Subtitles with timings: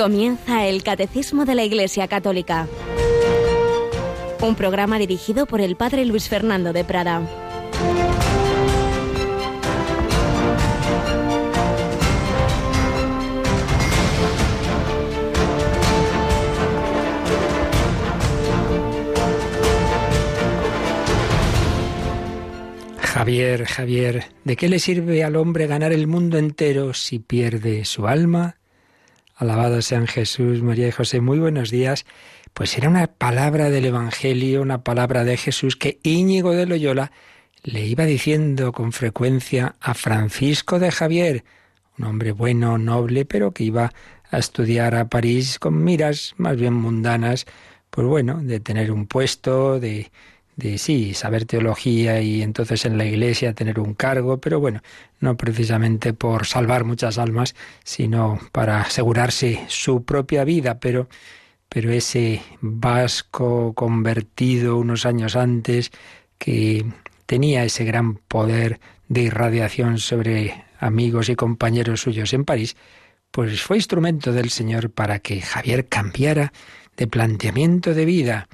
[0.00, 2.66] Comienza el Catecismo de la Iglesia Católica.
[4.40, 7.20] Un programa dirigido por el Padre Luis Fernando de Prada.
[23.02, 28.06] Javier, Javier, ¿de qué le sirve al hombre ganar el mundo entero si pierde su
[28.06, 28.59] alma?
[29.40, 31.22] Alabado sean Jesús, María y José.
[31.22, 32.04] Muy buenos días.
[32.52, 37.10] Pues era una palabra del Evangelio, una palabra de Jesús que Íñigo de Loyola
[37.62, 41.44] le iba diciendo con frecuencia a Francisco de Javier,
[41.98, 43.94] un hombre bueno, noble, pero que iba
[44.30, 47.46] a estudiar a París con miras más bien mundanas,
[47.88, 50.12] pues bueno, de tener un puesto, de
[50.60, 54.82] de sí, saber teología y entonces en la iglesia tener un cargo, pero bueno,
[55.18, 61.08] no precisamente por salvar muchas almas, sino para asegurarse su propia vida, pero
[61.70, 65.92] pero ese vasco convertido unos años antes
[66.36, 66.84] que
[67.26, 72.76] tenía ese gran poder de irradiación sobre amigos y compañeros suyos en París,
[73.30, 76.52] pues fue instrumento del Señor para que Javier cambiara
[76.96, 78.48] de planteamiento de vida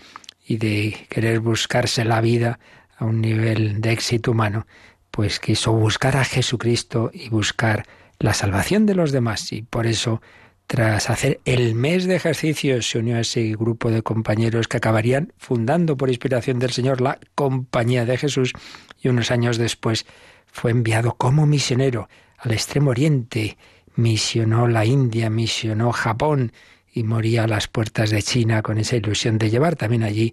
[0.47, 2.58] y de querer buscarse la vida
[2.97, 4.66] a un nivel de éxito humano,
[5.11, 7.86] pues quiso buscar a Jesucristo y buscar
[8.19, 9.53] la salvación de los demás.
[9.53, 10.22] Y por eso,
[10.66, 15.33] tras hacer el mes de ejercicios, se unió a ese grupo de compañeros que acabarían
[15.36, 18.53] fundando por inspiración del Señor la Compañía de Jesús
[19.03, 20.06] y unos años después
[20.47, 23.56] fue enviado como misionero al Extremo Oriente,
[23.94, 26.53] misionó la India, misionó Japón
[26.97, 30.33] y moría a las puertas de China con esa ilusión de llevar también allí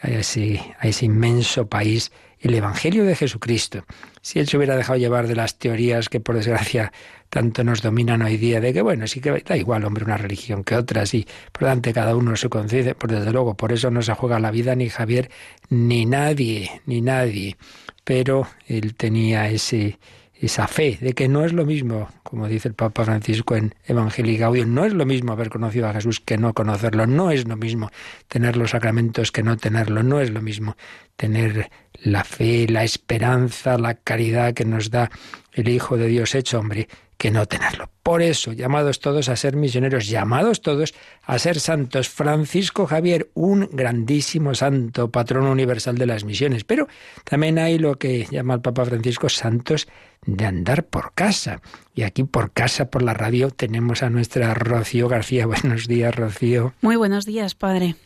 [0.00, 3.84] a ese, a ese inmenso país el Evangelio de Jesucristo.
[4.22, 6.90] Si él se hubiera dejado llevar de las teorías que por desgracia
[7.28, 10.64] tanto nos dominan hoy día, de que bueno, sí que da igual, hombre, una religión
[10.64, 14.00] que otra, sí, por delante cada uno se concede, pues desde luego, por eso no
[14.00, 15.30] se juega la vida ni Javier,
[15.68, 17.58] ni nadie, ni nadie.
[18.04, 19.98] Pero él tenía ese,
[20.40, 24.38] esa fe de que no es lo mismo, como dice el Papa Francisco en Evangelii
[24.38, 27.58] Gaudium, no es lo mismo haber conocido a Jesús que no conocerlo, no es lo
[27.58, 27.90] mismo
[28.26, 30.76] tener los sacramentos que no tenerlo, no es lo mismo
[31.16, 31.70] tener
[32.02, 35.10] la fe, la esperanza, la caridad que nos da
[35.52, 36.88] el Hijo de Dios hecho hombre,
[37.20, 37.90] que no tenerlo.
[38.02, 42.08] Por eso, llamados todos a ser misioneros, llamados todos a ser santos.
[42.08, 46.64] Francisco Javier, un grandísimo santo, patrón universal de las misiones.
[46.64, 46.88] Pero
[47.24, 49.86] también hay lo que llama el Papa Francisco santos
[50.24, 51.60] de andar por casa.
[51.94, 55.44] Y aquí por casa, por la radio, tenemos a nuestra Rocío García.
[55.60, 56.72] Buenos días, Rocío.
[56.80, 57.96] Muy buenos días, padre.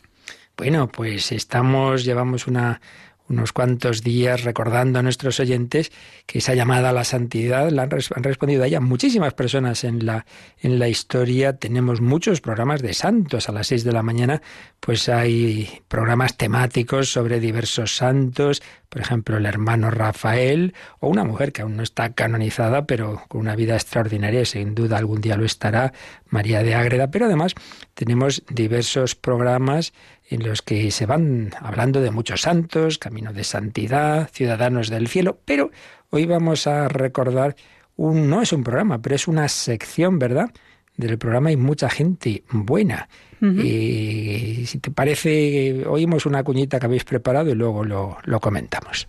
[0.57, 2.81] Bueno, pues estamos, llevamos una,
[3.27, 5.91] unos cuantos días recordando a nuestros oyentes
[6.25, 10.25] que esa llamada a la santidad la han, respondido a ella muchísimas personas en la,
[10.59, 11.57] en la historia.
[11.57, 13.49] Tenemos muchos programas de santos.
[13.49, 14.41] A las seis de la mañana,
[14.79, 21.51] pues hay programas temáticos sobre diversos santos, por ejemplo, el hermano Rafael, o una mujer
[21.51, 25.43] que aún no está canonizada, pero con una vida extraordinaria, sin duda algún día lo
[25.45, 25.91] estará,
[26.29, 27.11] María de Ágreda.
[27.11, 27.55] Pero además
[27.93, 29.93] tenemos diversos programas
[30.27, 35.39] en los que se van hablando de muchos santos, camino de santidad, ciudadanos del cielo,
[35.45, 35.71] pero
[36.09, 37.55] hoy vamos a recordar
[37.95, 40.51] un no es un programa, pero es una sección, ¿verdad?
[40.97, 43.09] Del programa hay mucha gente buena.
[43.41, 49.07] Y si te parece, oímos una cuñita que habéis preparado y luego lo, lo comentamos.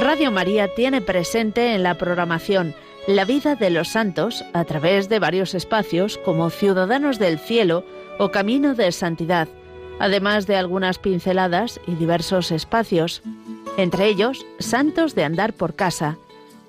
[0.00, 2.74] Radio María tiene presente en la programación
[3.06, 7.84] la vida de los santos a través de varios espacios como Ciudadanos del Cielo
[8.18, 9.46] o Camino de Santidad,
[9.98, 13.22] además de algunas pinceladas y diversos espacios,
[13.76, 16.16] entre ellos Santos de Andar por Casa,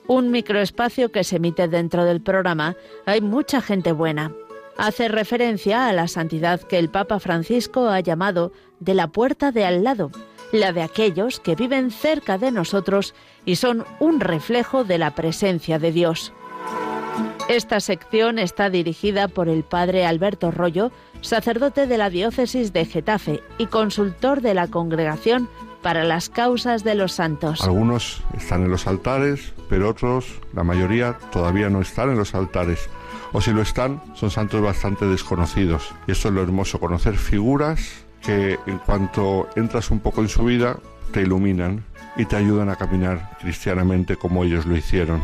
[0.08, 4.32] un microespacio que se emite dentro del programa Hay mucha gente buena.
[4.78, 9.64] Hace referencia a la santidad que el Papa Francisco ha llamado de la puerta de
[9.64, 10.12] al lado,
[10.56, 13.14] la de aquellos que viven cerca de nosotros
[13.46, 16.34] y son un reflejo de la presencia de Dios.
[17.48, 20.92] Esta sección está dirigida por el padre Alberto Rollo,
[21.22, 25.48] sacerdote de la diócesis de Getafe y consultor de la Congregación
[25.82, 27.62] para las Causas de los Santos.
[27.62, 32.90] Algunos están en los altares, pero otros, la mayoría, todavía no están en los altares.
[33.34, 35.94] O si lo están, son santos bastante desconocidos.
[36.08, 40.44] Y esto es lo hermoso, conocer figuras que en cuanto entras un poco en su
[40.44, 40.78] vida,
[41.12, 41.84] te iluminan
[42.18, 45.22] y te ayudan a caminar cristianamente como ellos lo hicieron.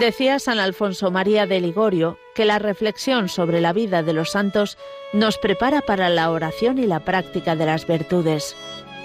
[0.00, 4.76] Decía San Alfonso María de Ligorio que la reflexión sobre la vida de los santos
[5.12, 8.56] nos prepara para la oración y la práctica de las virtudes.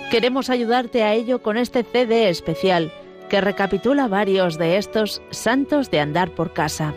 [0.10, 2.92] Queremos ayudarte a ello con este CD especial
[3.30, 6.96] que recapitula varios de estos santos de andar por casa.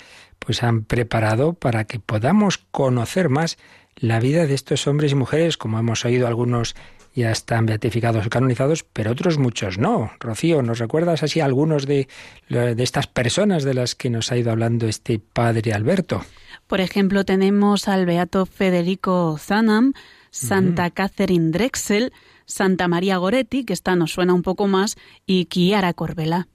[0.47, 3.57] pues han preparado para que podamos conocer más
[3.97, 6.73] la vida de estos hombres y mujeres, como hemos oído algunos
[7.13, 10.09] ya están beatificados o canonizados, pero otros muchos no.
[10.21, 12.07] Rocío, ¿nos recuerdas así algunos de,
[12.47, 16.23] de estas personas de las que nos ha ido hablando este padre Alberto?
[16.65, 19.91] Por ejemplo, tenemos al beato Federico Zanam,
[20.31, 22.13] Santa Catherine Drexel,
[22.45, 24.95] Santa María Goretti, que esta nos suena un poco más,
[25.25, 26.47] y Chiara Corbella.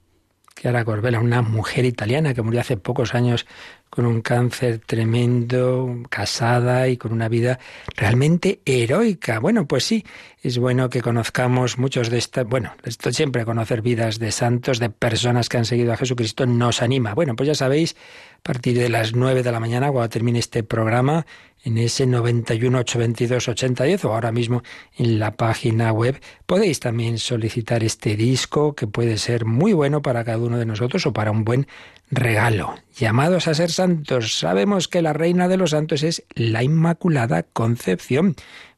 [0.55, 3.45] Chiara Corbella, una mujer italiana que murió hace pocos años
[3.89, 7.59] con un cáncer tremendo, casada y con una vida
[7.95, 9.39] realmente heroica.
[9.39, 10.03] Bueno, pues sí,
[10.41, 14.89] es bueno que conozcamos muchos de estas, bueno, esto siempre conocer vidas de santos, de
[14.89, 17.13] personas que han seguido a Jesucristo nos anima.
[17.13, 17.95] Bueno, pues ya sabéis,
[18.37, 21.27] a partir de las nueve de la mañana, cuando termine este programa,
[21.63, 24.63] en ese 91 822 8010 o ahora mismo
[24.97, 30.23] en la página web podéis también solicitar este disco que puede ser muy bueno para
[30.23, 31.67] cada uno de nosotros o para un buen
[32.11, 32.75] regalo.
[32.95, 38.35] Llamados a ser santos, sabemos que la reina de los santos es la Inmaculada Concepción.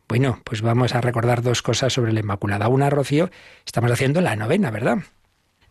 [0.08, 2.68] Bueno, pues vamos a recordar dos cosas sobre la Inmaculada.
[2.68, 3.32] Una, Rocío,
[3.66, 5.00] estamos haciendo la novena, ¿verdad?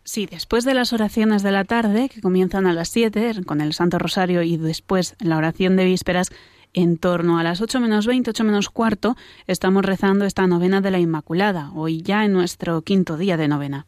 [0.02, 3.72] Sí, después de las oraciones de la tarde, que comienzan a las 7 con el
[3.72, 6.30] Santo Rosario y después la oración de vísperas,
[6.74, 9.16] en torno a las 8 menos 20, 8 menos cuarto,
[9.46, 13.86] estamos rezando esta novena de la Inmaculada, hoy ya en nuestro quinto día de novena.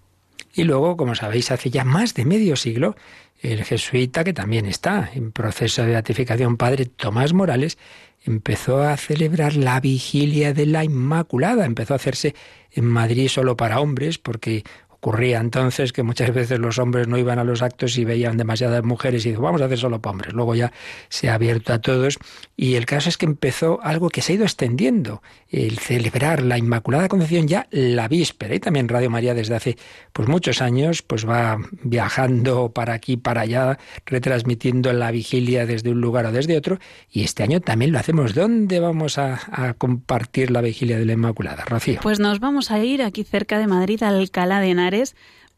[0.55, 2.97] Y luego, como sabéis, hace ya más de medio siglo,
[3.43, 7.77] el jesuita, que también está en proceso de beatificación, padre Tomás Morales,
[8.25, 11.65] empezó a celebrar la vigilia de la Inmaculada.
[11.65, 12.35] Empezó a hacerse
[12.73, 14.65] en Madrid solo para hombres, porque
[15.01, 18.83] Ocurría entonces que muchas veces los hombres no iban a los actos y veían demasiadas
[18.83, 20.33] mujeres y dijo, vamos a hacer solo para hombres.
[20.33, 20.73] Luego ya
[21.11, 22.19] se ha abierto a todos
[22.57, 26.57] y el caso es que empezó algo que se ha ido extendiendo, el celebrar la
[26.57, 28.55] Inmaculada Concepción ya la víspera.
[28.55, 29.77] Y también Radio María desde hace
[30.15, 36.01] pues muchos años pues va viajando para aquí, para allá, retransmitiendo la vigilia desde un
[36.01, 36.79] lugar o desde otro.
[37.13, 38.35] Y este año también lo hacemos.
[38.35, 42.01] ¿Dónde vamos a, compartir la vigilia de la Inmaculada, Rocío?
[42.03, 44.86] Pues nos vamos a ir aquí cerca de Madrid, a Alcalá de Henares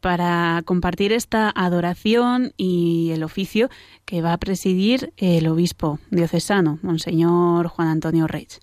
[0.01, 3.69] para compartir esta adoración y el oficio
[4.05, 8.61] que va a presidir el obispo diocesano, Monseñor Juan Antonio Reich.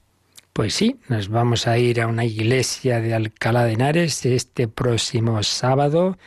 [0.54, 5.44] Pues sí, nos vamos a ir a una iglesia de Alcalá de Henares este próximo
[5.44, 6.18] sábado,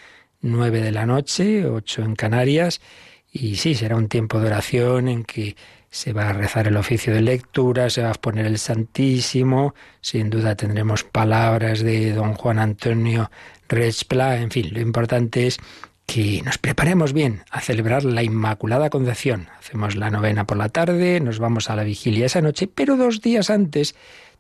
[0.43, 2.82] 9 de la noche, 8 en Canarias,
[3.32, 5.56] y sí, será un tiempo de oración en que
[5.91, 10.29] se va a rezar el oficio de lectura, se va a poner el Santísimo, sin
[10.29, 13.31] duda tendremos palabras de don Juan Antonio
[13.69, 15.59] Respla, en fin, lo importante es
[16.06, 19.48] que nos preparemos bien a celebrar la Inmaculada Concepción.
[19.58, 23.20] Hacemos la novena por la tarde, nos vamos a la vigilia esa noche, pero dos
[23.20, 23.94] días antes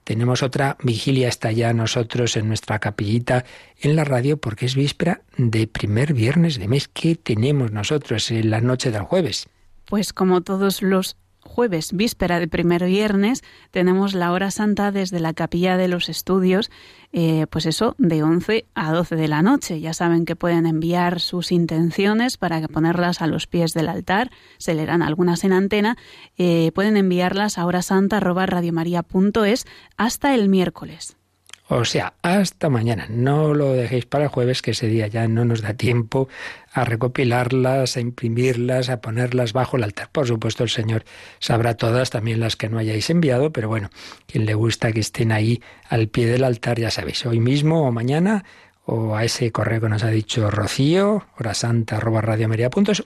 [0.08, 3.44] tenemos otra vigilia, está ya nosotros en nuestra capillita
[3.78, 6.88] en la radio, porque es víspera de primer viernes de mes.
[6.88, 9.50] ¿Qué tenemos nosotros en la noche del jueves?
[9.84, 11.18] Pues como todos los
[11.48, 16.70] jueves, víspera de primer viernes, tenemos la hora santa desde la capilla de los estudios,
[17.12, 19.80] eh, pues eso, de 11 a 12 de la noche.
[19.80, 24.74] Ya saben que pueden enviar sus intenciones para ponerlas a los pies del altar, se
[24.74, 25.96] leerán algunas en antena,
[26.36, 31.17] eh, pueden enviarlas a horasanta.radiomaria.es hasta el miércoles.
[31.70, 33.06] O sea, hasta mañana.
[33.10, 36.28] No lo dejéis para el jueves, que ese día ya no nos da tiempo
[36.72, 40.08] a recopilarlas, a imprimirlas, a ponerlas bajo el altar.
[40.10, 41.04] Por supuesto, el Señor
[41.40, 43.90] sabrá todas, también las que no hayáis enviado, pero bueno,
[44.26, 47.92] quien le gusta que estén ahí al pie del altar, ya sabéis, hoy mismo o
[47.92, 48.44] mañana
[48.90, 52.00] o a ese correo que nos ha dicho Rocío, horasanta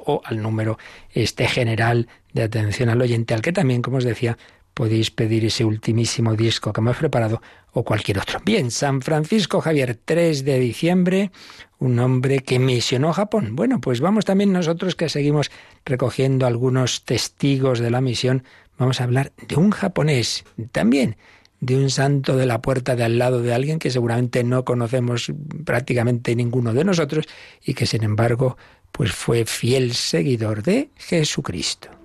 [0.07, 0.79] o al número
[1.11, 4.39] este general de atención al oyente, al que también, como os decía,
[4.75, 8.41] podéis pedir ese ultimísimo disco que hemos preparado o cualquier otro.
[8.45, 11.31] Bien, San Francisco Javier, 3 de diciembre,
[11.79, 13.57] un hombre que misionó Japón.
[13.57, 15.51] Bueno, pues vamos también nosotros que seguimos
[15.85, 18.45] recogiendo algunos testigos de la misión,
[18.79, 21.17] vamos a hablar de un japonés, también
[21.61, 25.33] de un santo de la puerta de al lado de alguien que seguramente no conocemos
[25.65, 27.27] prácticamente ninguno de nosotros
[27.65, 28.57] y que sin embargo
[28.91, 32.02] pues fue fiel seguidor de Jesucristo.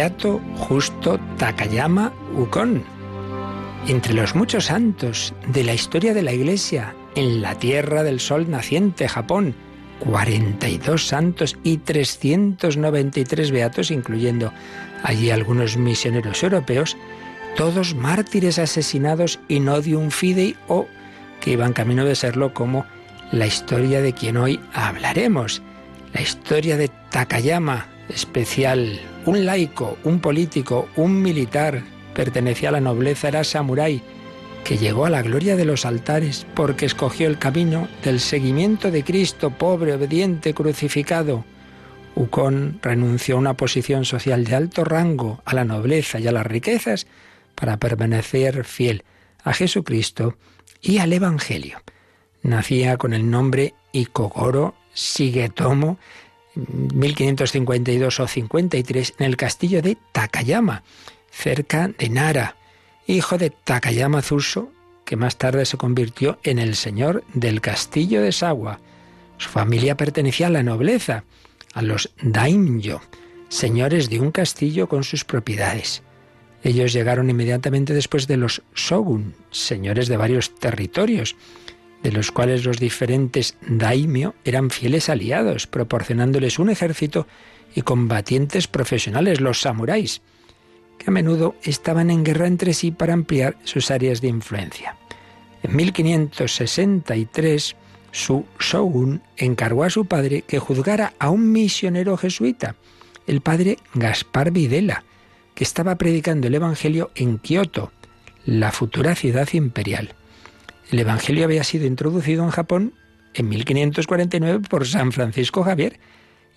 [0.00, 2.82] Beato Justo Takayama Ukon.
[3.86, 8.50] Entre los muchos santos de la historia de la Iglesia, en la tierra del sol
[8.50, 9.54] naciente, Japón,
[9.98, 14.54] 42 santos y 393 beatos, incluyendo
[15.02, 16.96] allí algunos misioneros europeos,
[17.54, 20.86] todos mártires asesinados in odium fidei o
[21.42, 22.86] que iban camino de serlo como
[23.32, 25.60] la historia de quien hoy hablaremos,
[26.14, 31.82] la historia de Takayama, especial, un laico, un político, un militar,
[32.14, 34.02] pertenecía a la nobleza, era samurái,
[34.64, 39.04] que llegó a la gloria de los altares porque escogió el camino del seguimiento de
[39.04, 41.44] Cristo, pobre, obediente, crucificado.
[42.14, 46.46] Ukon renunció a una posición social de alto rango, a la nobleza y a las
[46.46, 47.06] riquezas,
[47.54, 49.04] para permanecer fiel
[49.42, 50.36] a Jesucristo
[50.80, 51.78] y al Evangelio.
[52.42, 55.98] Nacía con el nombre Ikogoro Sigetomo
[56.54, 60.82] 1552 o 53 en el castillo de Takayama,
[61.30, 62.56] cerca de Nara,
[63.06, 64.70] hijo de Takayama Zuso,
[65.04, 68.80] que más tarde se convirtió en el señor del castillo de Sawa.
[69.38, 71.24] Su familia pertenecía a la nobleza,
[71.74, 73.00] a los daimyo,
[73.48, 76.02] señores de un castillo con sus propiedades.
[76.62, 81.36] Ellos llegaron inmediatamente después de los shogun, señores de varios territorios,
[82.02, 87.26] de los cuales los diferentes daimyo eran fieles aliados, proporcionándoles un ejército
[87.74, 90.22] y combatientes profesionales, los samuráis,
[90.98, 94.96] que a menudo estaban en guerra entre sí para ampliar sus áreas de influencia.
[95.62, 97.76] En 1563,
[98.12, 102.76] su shogun encargó a su padre que juzgara a un misionero jesuita,
[103.26, 105.04] el padre Gaspar Videla,
[105.54, 107.92] que estaba predicando el Evangelio en Kioto,
[108.44, 110.14] la futura ciudad imperial.
[110.90, 112.94] El Evangelio había sido introducido en Japón
[113.34, 116.00] en 1549 por San Francisco Javier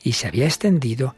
[0.01, 1.15] y se había extendido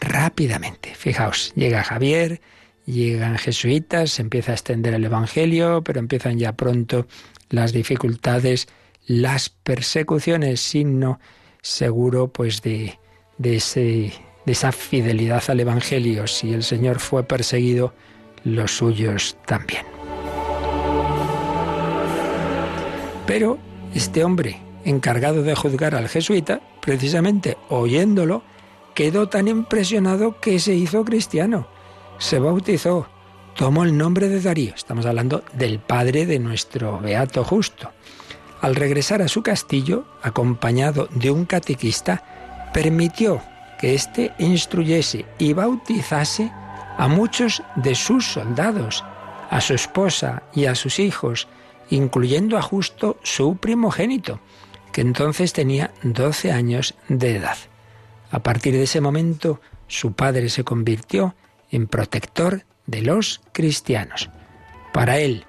[0.00, 0.94] rápidamente.
[0.94, 2.40] Fijaos, llega Javier,
[2.84, 7.06] llegan jesuitas, se empieza a extender el Evangelio, pero empiezan ya pronto
[7.50, 8.66] las dificultades,
[9.06, 11.20] las persecuciones, signo
[11.62, 12.98] seguro pues de,
[13.38, 14.12] de,
[14.46, 16.26] esa fidelidad al Evangelio.
[16.26, 17.94] Si el Señor fue perseguido,
[18.44, 19.95] los suyos también.
[23.26, 23.58] Pero
[23.94, 28.42] este hombre, encargado de juzgar al jesuita, precisamente oyéndolo,
[28.94, 31.66] quedó tan impresionado que se hizo cristiano,
[32.18, 33.08] se bautizó,
[33.56, 37.90] tomó el nombre de Darío, estamos hablando del padre de nuestro beato justo.
[38.60, 43.42] Al regresar a su castillo, acompañado de un catequista, permitió
[43.78, 46.50] que éste instruyese y bautizase
[46.96, 49.04] a muchos de sus soldados,
[49.50, 51.48] a su esposa y a sus hijos,
[51.90, 54.40] incluyendo a Justo su primogénito,
[54.92, 57.56] que entonces tenía 12 años de edad.
[58.30, 61.34] A partir de ese momento, su padre se convirtió
[61.70, 64.30] en protector de los cristianos.
[64.92, 65.44] Para él,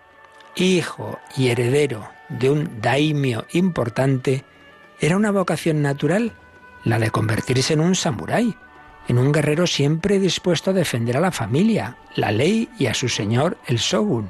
[0.56, 4.44] hijo y heredero de un daimio importante,
[5.00, 6.34] era una vocación natural
[6.84, 8.56] la de convertirse en un samurái,
[9.08, 13.10] en un guerrero siempre dispuesto a defender a la familia, la ley y a su
[13.10, 14.30] señor, el shogun.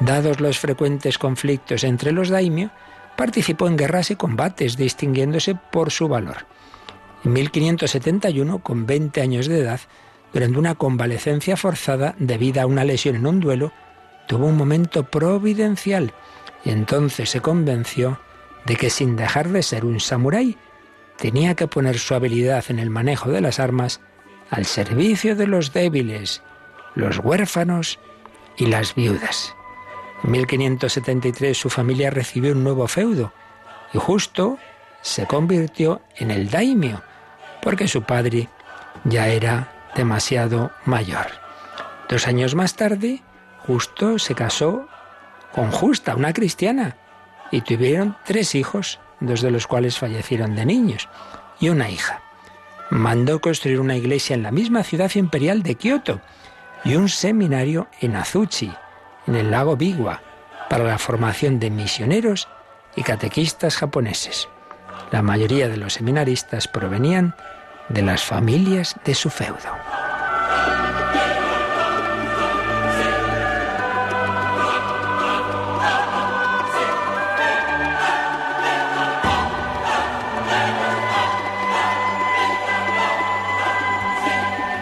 [0.00, 2.70] Dados los frecuentes conflictos entre los daimyo,
[3.16, 6.46] participó en guerras y combates, distinguiéndose por su valor.
[7.24, 9.80] En 1571, con 20 años de edad,
[10.32, 13.72] durante una convalecencia forzada debida a una lesión en un duelo,
[14.28, 16.12] tuvo un momento providencial
[16.64, 18.20] y entonces se convenció
[18.66, 20.56] de que sin dejar de ser un samurái,
[21.16, 24.00] tenía que poner su habilidad en el manejo de las armas
[24.50, 26.42] al servicio de los débiles,
[26.94, 27.98] los huérfanos
[28.56, 29.54] y las viudas.
[30.24, 33.32] En 1573 su familia recibió un nuevo feudo
[33.92, 34.58] y justo
[35.00, 37.02] se convirtió en el daimio,
[37.62, 38.48] porque su padre
[39.04, 41.26] ya era demasiado mayor.
[42.08, 43.22] Dos años más tarde,
[43.68, 44.88] Justo se casó
[45.52, 46.96] con Justa, una cristiana,
[47.50, 51.06] y tuvieron tres hijos, dos de los cuales fallecieron de niños,
[51.60, 52.22] y una hija.
[52.88, 56.22] Mandó construir una iglesia en la misma ciudad imperial de Kioto
[56.82, 58.72] y un seminario en Azuchi,
[59.28, 60.22] en el lago Biwa,
[60.68, 62.48] para la formación de misioneros
[62.96, 64.48] y catequistas japoneses.
[65.12, 67.34] La mayoría de los seminaristas provenían
[67.88, 69.58] de las familias de su feudo.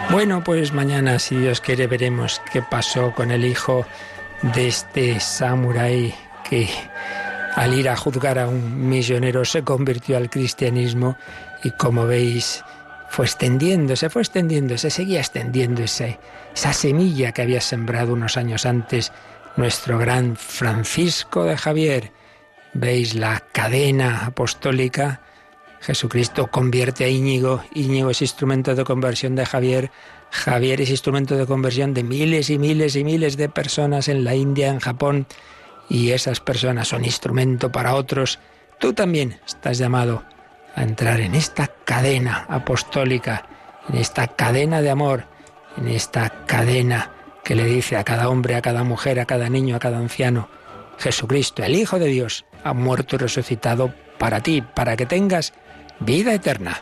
[0.09, 3.85] Bueno, pues mañana, si Dios quiere, veremos qué pasó con el hijo
[4.41, 6.13] de este samurái
[6.49, 6.69] que
[7.55, 11.17] al ir a juzgar a un misionero se convirtió al cristianismo
[11.63, 12.63] y como veis
[13.09, 16.19] fue extendiéndose, fue extendiéndose, seguía extendiéndose
[16.53, 19.11] esa semilla que había sembrado unos años antes
[19.55, 22.11] nuestro gran Francisco de Javier.
[22.73, 25.21] Veis la cadena apostólica.
[25.79, 29.91] Jesucristo convierte a Íñigo, Íñigo es instrumento de conversión de Javier,
[30.31, 34.35] Javier es instrumento de conversión de miles y miles y miles de personas en la
[34.35, 35.27] India, en Japón,
[35.89, 38.39] y esas personas son instrumento para otros.
[38.79, 40.23] Tú también estás llamado
[40.75, 43.47] a entrar en esta cadena apostólica,
[43.89, 45.25] en esta cadena de amor,
[45.77, 47.11] en esta cadena
[47.43, 50.49] que le dice a cada hombre, a cada mujer, a cada niño, a cada anciano,
[50.97, 55.53] Jesucristo, el Hijo de Dios, ha muerto y resucitado para ti, para que tengas
[55.99, 56.81] vida eterna.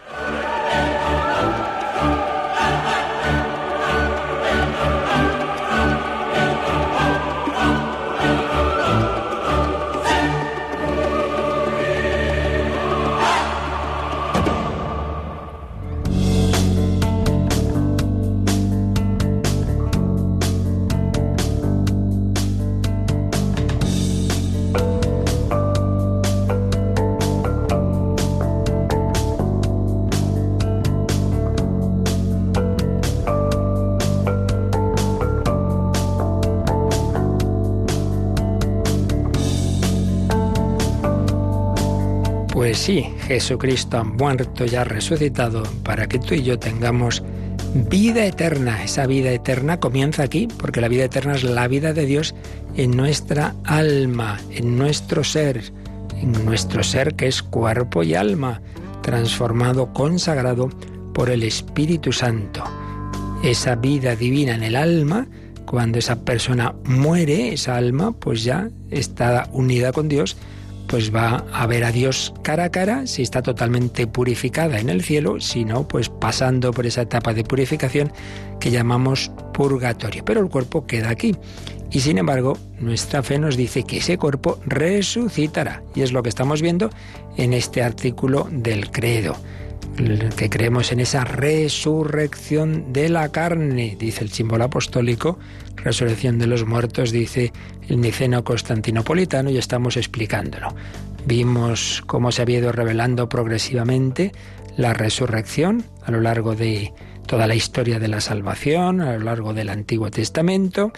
[42.86, 47.24] Sí, Jesucristo ha muerto y ha resucitado para que tú y yo tengamos
[47.90, 48.84] vida eterna.
[48.84, 52.36] Esa vida eterna comienza aquí, porque la vida eterna es la vida de Dios
[52.76, 55.74] en nuestra alma, en nuestro ser,
[56.22, 58.62] en nuestro ser que es cuerpo y alma,
[59.02, 60.70] transformado, consagrado
[61.12, 62.64] por el Espíritu Santo.
[63.44, 65.28] Esa vida divina en el alma,
[65.66, 70.38] cuando esa persona muere, esa alma, pues ya está unida con Dios
[70.88, 75.04] pues va a ver a Dios cara a cara si está totalmente purificada en el
[75.04, 78.12] cielo, si no, pues pasando por esa etapa de purificación
[78.60, 80.24] que llamamos purgatorio.
[80.26, 81.36] Pero el cuerpo queda aquí.
[81.92, 85.84] Y sin embargo, nuestra fe nos dice que ese cuerpo resucitará.
[85.94, 86.90] Y es lo que estamos viendo
[87.38, 89.36] en este artículo del credo
[90.36, 95.40] que creemos en esa resurrección de la carne, dice el símbolo apostólico,
[95.78, 97.54] resurrección de los muertos, dice
[97.88, 100.76] el niceno constantinopolitano, y estamos explicándolo.
[101.26, 104.32] Vimos cómo se había ido revelando progresivamente
[104.78, 106.94] la resurrección a lo largo de
[107.26, 110.92] toda la historia de la salvación, a lo largo del Antiguo Testamento,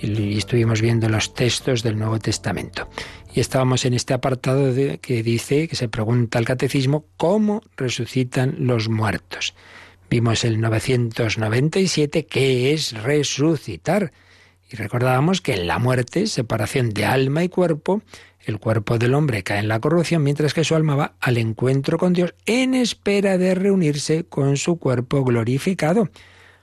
[0.00, 2.88] y estuvimos viendo los textos del Nuevo Testamento.
[3.34, 8.56] Y estábamos en este apartado de, que dice, que se pregunta al catecismo, ¿cómo resucitan
[8.58, 9.54] los muertos?
[10.10, 14.12] Vimos el 997, ¿qué es resucitar?
[14.70, 18.02] Y recordábamos que en la muerte, separación de alma y cuerpo,
[18.44, 21.98] el cuerpo del hombre cae en la corrupción, mientras que su alma va al encuentro
[21.98, 26.08] con Dios en espera de reunirse con su cuerpo glorificado,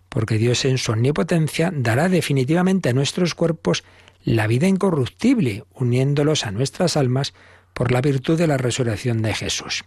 [0.10, 3.84] porque Dios en su omnipotencia dará definitivamente a nuestros cuerpos
[4.25, 7.33] la vida incorruptible, uniéndolos a nuestras almas
[7.73, 9.85] por la virtud de la resurrección de Jesús.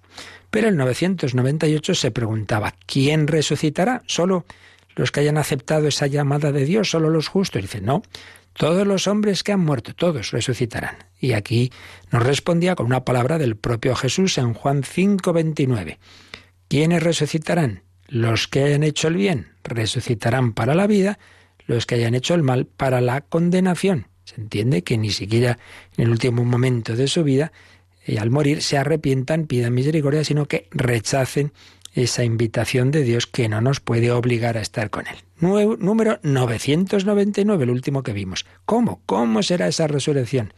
[0.51, 4.03] Pero en 998 se preguntaba, ¿quién resucitará?
[4.07, 4.47] ¿Solo
[4.95, 6.91] los que hayan aceptado esa llamada de Dios?
[6.91, 7.59] ¿Solo los justos?
[7.59, 8.03] Y dice, no,
[8.53, 10.97] todos los hombres que han muerto, todos resucitarán.
[11.21, 11.73] Y aquí
[12.13, 15.99] nos respondía con una palabra del propio Jesús en Juan 5:29.
[16.69, 17.83] ¿Quiénes resucitarán?
[18.07, 21.19] Los que hayan hecho el bien resucitarán para la vida,
[21.67, 24.07] los que hayan hecho el mal para la condenación.
[24.29, 25.59] Se entiende que ni siquiera
[25.97, 27.51] en el último momento de su vida,
[28.07, 31.55] y eh, al morir, se arrepientan, pidan misericordia, sino que rechacen
[31.95, 35.17] esa invitación de Dios que no nos puede obligar a estar con Él.
[35.41, 38.45] número 999, el último que vimos.
[38.67, 39.01] ¿Cómo?
[39.07, 40.53] ¿Cómo será esa resurrección?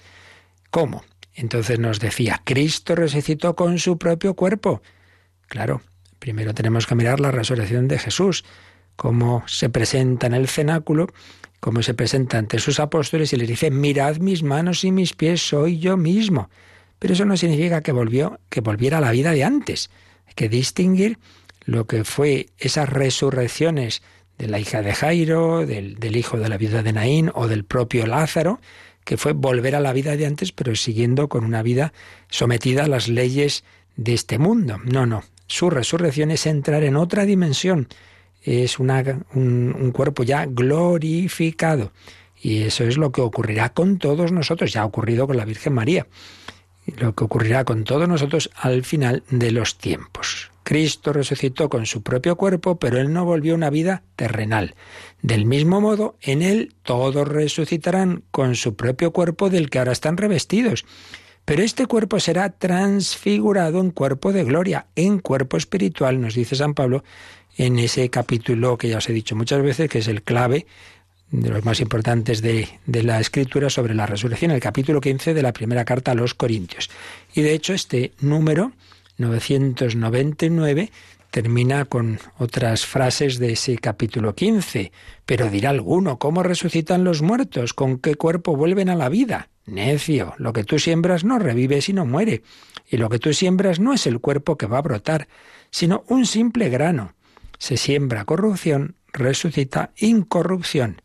[0.73, 1.05] ¿Cómo?
[1.33, 4.83] Entonces nos decía, Cristo resucitó con su propio cuerpo.
[5.47, 5.81] Claro,
[6.19, 8.45] primero tenemos que mirar la resurrección de Jesús,
[8.97, 11.07] cómo se presenta en el cenáculo
[11.61, 15.47] como se presenta ante sus apóstoles y les dice, mirad mis manos y mis pies,
[15.47, 16.51] soy yo mismo.
[16.99, 19.91] Pero eso no significa que volvió, que volviera a la vida de antes.
[20.27, 21.19] Hay que distinguir
[21.65, 24.03] lo que fue esas resurrecciones
[24.39, 27.65] de la hija de Jairo, del, del hijo de la viuda de Naín o del
[27.65, 28.61] propio Lázaro,
[29.05, 31.93] que fue volver a la vida de antes, pero siguiendo con una vida
[32.31, 33.65] sometida a las leyes
[33.97, 34.79] de este mundo.
[34.85, 35.23] No, no.
[35.47, 37.89] Su resurrección es entrar en otra dimensión,
[38.43, 41.93] es un, cuerpo ya glorificado.
[42.43, 45.75] Y eso es lo que ocurrirá con todos nosotros, ya ha ocurrido con la Virgen
[45.75, 46.07] María,
[46.99, 50.51] lo que ocurrirá con todos nosotros al final de los tiempos.
[50.63, 54.75] Cristo resucitó con su propio cuerpo, pero Él no volvió a una vida terrenal.
[55.21, 60.17] Del mismo modo, en Él todos resucitarán con su propio cuerpo del que ahora están
[60.17, 60.87] revestidos
[61.51, 66.75] Pero este cuerpo será transfigurado en cuerpo de gloria, en cuerpo espiritual, nos dice San
[66.75, 67.03] Pablo
[67.57, 70.69] en ese capítulo que ya os he dicho muchas veces, que es el clave
[71.33, 75.53] de los más importantes de, la escritura sobre la resurrección, el capítulo 15 de la
[75.53, 76.89] primera carta a los Corintios.
[77.35, 78.71] Y de hecho este número
[79.19, 80.93] 999
[81.33, 84.93] termina con otras frases de ese capítulo 15.
[85.27, 87.75] Pero dirá alguno, ¿cómo resucitan los muertos?
[87.75, 89.49] ¿Con qué cuerpo vuelven a la vida?
[89.71, 92.43] Necio, lo que tú siembras no revive sino muere.
[92.87, 95.29] Y lo que tú siembras no es el cuerpo que va a brotar,
[95.71, 97.15] sino un simple grano.
[97.59, 101.03] Se siembra corrupción, resucita incorrupción.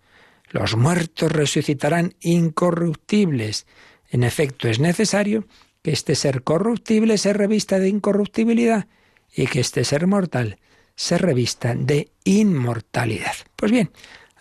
[0.49, 3.67] Los muertos resucitarán incorruptibles.
[4.09, 5.47] En efecto, es necesario
[5.81, 8.87] que este ser corruptible se revista de incorruptibilidad
[9.35, 10.57] y que este ser mortal
[10.95, 13.33] se revista de inmortalidad.
[13.55, 13.91] Pues bien,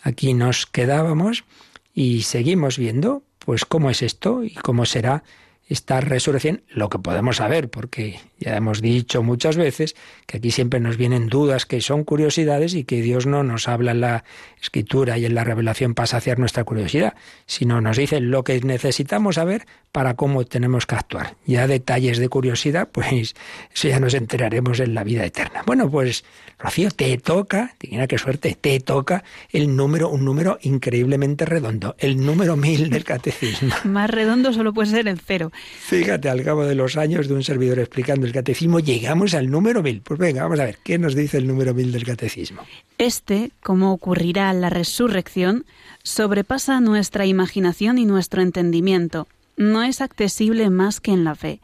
[0.03, 1.45] aquí nos quedábamos
[1.93, 5.23] y seguimos viendo pues cómo es esto y cómo será
[5.67, 10.79] esta resurrección, lo que podemos saber, porque ya hemos dicho muchas veces que aquí siempre
[10.79, 14.25] nos vienen dudas que son curiosidades y que Dios no nos habla en la
[14.61, 17.15] escritura y en la revelación para saciar nuestra curiosidad,
[17.47, 21.37] sino nos dice lo que necesitamos saber para cómo tenemos que actuar.
[21.47, 23.37] Ya detalles de curiosidad, pues
[23.73, 25.63] eso ya nos enteraremos en la vida eterna.
[25.65, 26.25] Bueno, pues
[26.59, 32.27] Rocío, te toca, mira qué suerte, te toca el número, un número increíblemente redondo, el
[32.27, 33.73] número mil del catecismo.
[33.85, 35.53] Más redondo solo puede ser el cero.
[35.79, 39.81] Fíjate, al cabo de los años de un servidor explicando el catecismo, llegamos al número
[39.81, 40.01] mil.
[40.01, 42.63] Pues venga, vamos a ver, ¿qué nos dice el número mil del catecismo?
[42.99, 45.67] Este, como ocurrirá la resurrección,
[46.03, 49.29] sobrepasa nuestra imaginación y nuestro entendimiento.
[49.57, 51.61] No es accesible más que en la fe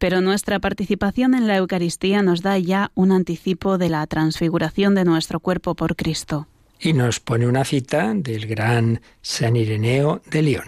[0.00, 5.04] pero nuestra participación en la Eucaristía nos da ya un anticipo de la transfiguración de
[5.04, 6.48] nuestro cuerpo por Cristo.
[6.80, 10.64] Y nos pone una cita del gran San Ireneo de León.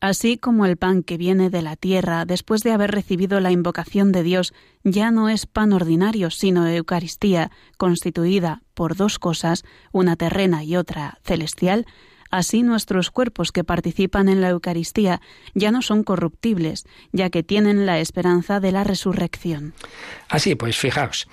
[0.00, 4.12] Así como el pan que viene de la tierra después de haber recibido la invocación
[4.12, 4.52] de Dios
[4.84, 11.18] ya no es pan ordinario, sino Eucaristía, constituida por dos cosas, una terrena y otra
[11.24, 11.86] celestial,
[12.30, 15.20] Así nuestros cuerpos que participan en la Eucaristía
[15.54, 19.74] ya no son corruptibles, ya que tienen la esperanza de la resurrección.
[20.28, 21.28] Así pues, fijaos.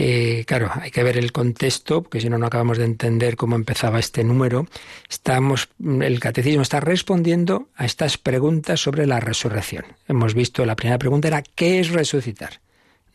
[0.00, 3.56] Eh, claro, hay que ver el contexto, porque si no, no acabamos de entender cómo
[3.56, 4.68] empezaba este número.
[5.10, 9.86] Estamos, el catecismo está respondiendo a estas preguntas sobre la resurrección.
[10.06, 12.60] Hemos visto, la primera pregunta era, ¿qué es resucitar?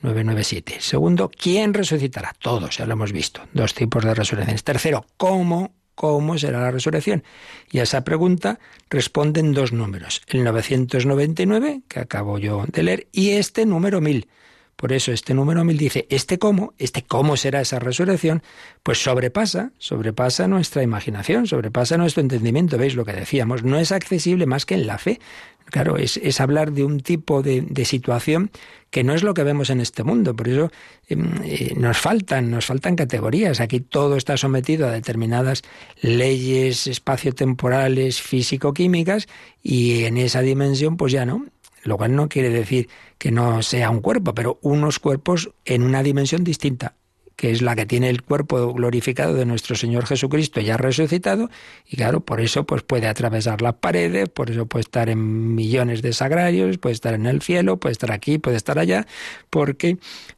[0.01, 0.81] 997.
[0.81, 2.33] Segundo, ¿quién resucitará?
[2.38, 3.41] Todos, ya lo hemos visto.
[3.53, 4.65] Dos tipos de resurrecciones.
[4.65, 7.23] Tercero, ¿cómo ¿Cómo será la resurrección?
[7.71, 13.32] Y a esa pregunta responden dos números, el 999, que acabo yo de leer, y
[13.32, 14.27] este número 1000.
[14.75, 18.43] Por eso este número 1000 dice, este cómo, este cómo será esa resurrección,
[18.81, 22.77] pues sobrepasa, sobrepasa nuestra imaginación, sobrepasa nuestro entendimiento.
[22.77, 23.63] ¿Veis lo que decíamos?
[23.63, 25.19] No es accesible más que en la fe.
[25.65, 28.51] Claro, es, hablar de un tipo de, situación
[28.91, 30.36] que no es lo que vemos en este mundo.
[30.36, 30.71] Por eso
[31.07, 33.59] em, eh, nos faltan, nos faltan categorías.
[33.59, 35.63] Aquí todo está sometido a determinadas
[36.01, 39.27] leyes espaciotemporales, físico-químicas,
[39.63, 41.45] y en esa dimensión, pues ya no.
[41.83, 42.88] Lo cual no quiere decir
[43.23, 46.95] que no sea un cuerpo, pero unos cuerpos en una dimensión distinta
[47.38, 51.49] que es la que tiene el cuerpo glorificado de nuestro Señor Jesucristo ya resucitado,
[51.88, 56.01] y claro, por eso pues puede atravesar las paredes, por eso puede estar en millones
[56.01, 59.07] de sagrarios, puede estar en el cielo, puede estar aquí, puede estar allá,
[59.49, 59.97] porque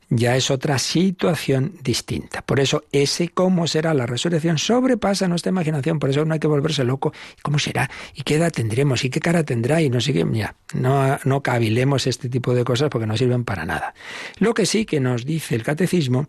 [0.10, 2.41] ya es otra situación distinta.
[2.41, 6.48] Por eso ese cómo será la resurrección sobrepasa nuestra imaginación, por eso no hay que
[6.48, 7.13] volverse loco.
[7.41, 7.89] ¿Cómo será?
[8.13, 9.04] ¿Y qué edad tendremos?
[9.04, 9.82] ¿Y qué cara tendrá?
[9.82, 13.44] Y no sé qué, ya, no, no cavilemos este tipo de cosas porque no sirven
[13.44, 13.94] para nada.
[14.39, 16.28] Lo que sí que nos dice el catecismo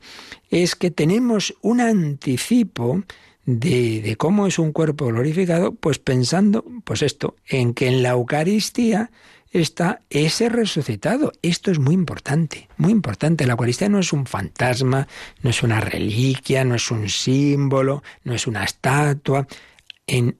[0.51, 3.03] es que tenemos un anticipo
[3.45, 8.11] de, de, cómo es un cuerpo glorificado, pues pensando, pues esto, en que en la
[8.11, 9.11] Eucaristía
[9.51, 11.33] está ese resucitado.
[11.43, 13.47] Esto es muy importante, muy importante.
[13.47, 15.09] La Eucaristía no es un fantasma,
[15.43, 19.47] no es una reliquia, no es un símbolo, no es una estatua.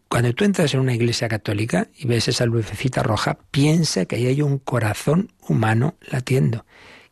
[0.09, 4.27] Cuando tú entras en una iglesia católica y ves esa lucecita roja, piensa que ahí
[4.27, 6.65] hay un corazón humano latiendo,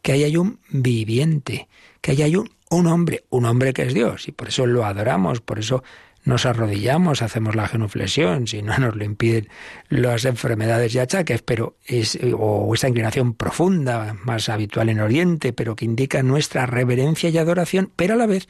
[0.02, 1.68] que ahí hay un viviente,
[2.00, 4.84] que ahí hay un, un hombre, un hombre que es Dios, y por eso lo
[4.84, 5.82] adoramos, por eso
[6.24, 9.48] nos arrodillamos, hacemos la genuflexión, si no nos lo impiden
[9.88, 15.76] las enfermedades y achaques, pero es, o esa inclinación profunda, más habitual en Oriente, pero
[15.76, 18.48] que indica nuestra reverencia y adoración, pero a la vez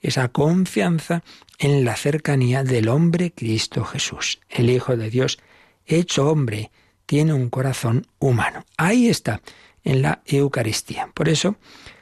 [0.00, 1.22] esa confianza
[1.58, 5.38] en la cercanía del hombre Cristo Jesús, el Hijo de Dios,
[5.86, 6.70] hecho hombre,
[7.06, 8.64] tiene un corazón humano.
[8.76, 9.40] Ahí está,
[9.84, 11.10] en la Eucaristía.
[11.14, 11.56] Por eso,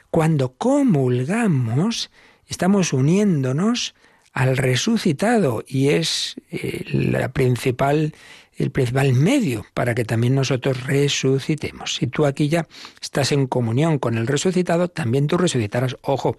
[0.09, 2.11] cuando comulgamos,
[2.47, 3.93] estamos uniéndonos
[4.33, 8.13] al resucitado y es eh, la principal
[8.55, 11.95] el principal medio para que también nosotros resucitemos.
[11.95, 12.67] Si tú aquí ya
[13.01, 15.97] estás en comunión con el resucitado, también tú resucitarás.
[16.01, 16.37] Ojo,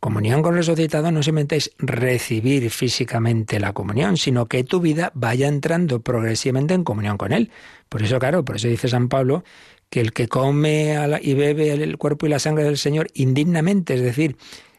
[0.00, 5.12] comunión con el resucitado no simplemente es recibir físicamente la comunión, sino que tu vida
[5.14, 7.50] vaya entrando progresivamente en comunión con Él.
[7.88, 9.44] Por eso, claro, por eso dice San Pablo
[9.88, 14.02] que el que come y bebe el cuerpo y la sangre del Señor indignamente, es
[14.02, 14.36] decir,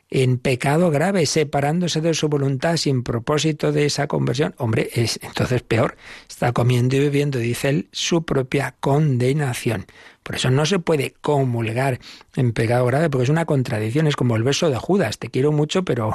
[0.10, 5.62] en pecado grave, separándose de su voluntad sin propósito de esa conversión, hombre, es entonces
[5.63, 5.98] peor.
[6.30, 9.86] Está comiendo y bebiendo, dice él, su propia condenación.
[10.24, 12.00] Por eso no se puede comulgar
[12.36, 15.52] en pecado grave, porque es una contradicción, es como el verso de Judas, te quiero
[15.52, 16.12] mucho, pero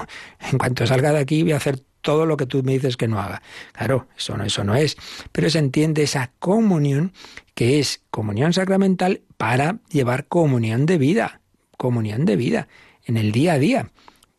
[0.51, 3.09] en cuanto salga de aquí voy a hacer todo lo que tú me dices que
[3.09, 3.43] no haga.
[3.73, 4.97] Claro, eso no, eso no es.
[5.31, 7.13] Pero se entiende esa comunión
[7.55, 11.41] que es comunión sacramental para llevar comunión de vida,
[11.77, 12.69] comunión de vida
[13.05, 13.91] en el día a día.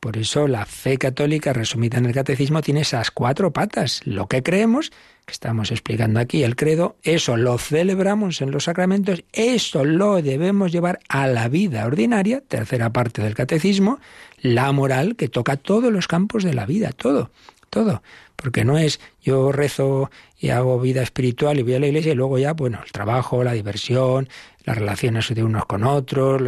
[0.03, 4.01] Por eso la fe católica resumida en el catecismo tiene esas cuatro patas.
[4.03, 4.91] Lo que creemos,
[5.25, 10.73] que estamos explicando aquí, el credo, eso lo celebramos en los sacramentos, eso lo debemos
[10.73, 13.99] llevar a la vida ordinaria, tercera parte del catecismo,
[14.41, 17.31] la moral que toca todos los campos de la vida, todo,
[17.69, 18.03] todo.
[18.35, 22.15] Porque no es yo rezo y hago vida espiritual y voy a la iglesia y
[22.15, 24.27] luego ya, bueno, el trabajo, la diversión,
[24.65, 26.41] las relaciones de unos con otros,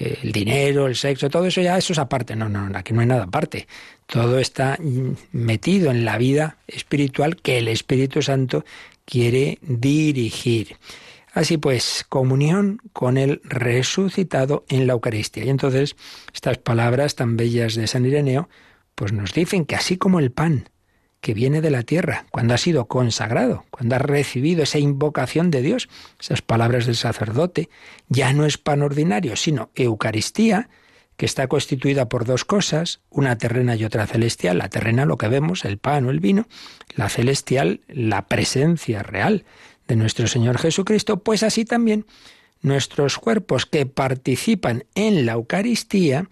[0.00, 2.34] el dinero, el sexo, todo eso ya eso es aparte.
[2.34, 3.66] No, no, aquí no hay nada aparte.
[4.06, 4.78] Todo está
[5.32, 8.64] metido en la vida espiritual que el Espíritu Santo
[9.04, 10.76] quiere dirigir.
[11.32, 15.44] Así pues, comunión con el resucitado en la Eucaristía.
[15.44, 15.96] Y entonces,
[16.34, 18.48] estas palabras tan bellas de San Ireneo,
[18.94, 20.68] pues nos dicen que así como el pan
[21.20, 25.62] que viene de la tierra, cuando ha sido consagrado, cuando ha recibido esa invocación de
[25.62, 27.68] Dios, esas palabras del sacerdote,
[28.08, 30.70] ya no es pan ordinario, sino Eucaristía,
[31.20, 34.56] que está constituida por dos cosas, una terrena y otra celestial.
[34.56, 36.48] La terrena, lo que vemos, el pan o el vino,
[36.94, 39.44] la celestial, la presencia real
[39.86, 42.06] de nuestro Señor Jesucristo, pues así también
[42.62, 46.28] nuestros cuerpos que participan en la Eucaristía,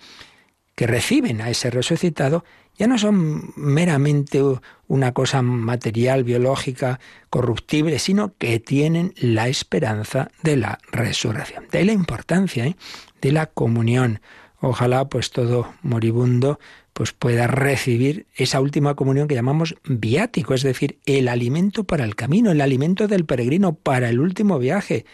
[0.74, 2.44] que reciben a ese resucitado,
[2.78, 4.40] ya no son meramente
[4.86, 11.66] una cosa material, biológica, corruptible, sino que tienen la esperanza de la resurrección.
[11.70, 12.76] De ahí la importancia ¿eh?
[13.20, 14.20] de la comunión.
[14.60, 16.58] Ojalá pues todo moribundo
[16.92, 22.16] pues pueda recibir esa última comunión que llamamos viático, es decir, el alimento para el
[22.16, 25.04] camino, el alimento del peregrino para el último viaje,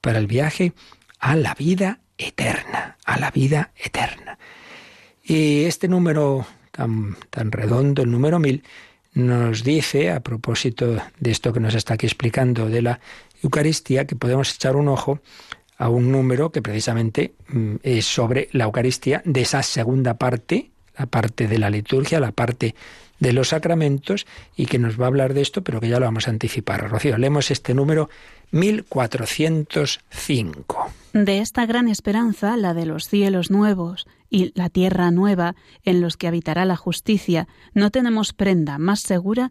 [0.00, 0.72] para el viaje
[1.18, 4.38] a la vida eterna, a la vida eterna.
[5.22, 8.62] Y este número tan, tan redondo, el número mil,
[9.14, 13.00] nos dice, a propósito de esto que nos está aquí explicando de la
[13.42, 15.20] Eucaristía, que podemos echar un ojo
[15.78, 21.06] a un número que precisamente mm, es sobre la Eucaristía, de esa segunda parte, la
[21.06, 22.74] parte de la liturgia, la parte
[23.20, 26.06] de los sacramentos, y que nos va a hablar de esto, pero que ya lo
[26.06, 26.90] vamos a anticipar.
[26.90, 28.10] Rocío, leemos este número
[28.50, 30.90] 1405.
[31.12, 36.16] De esta gran esperanza, la de los cielos nuevos y la tierra nueva en los
[36.16, 39.50] que habitará la justicia, no tenemos prenda más segura,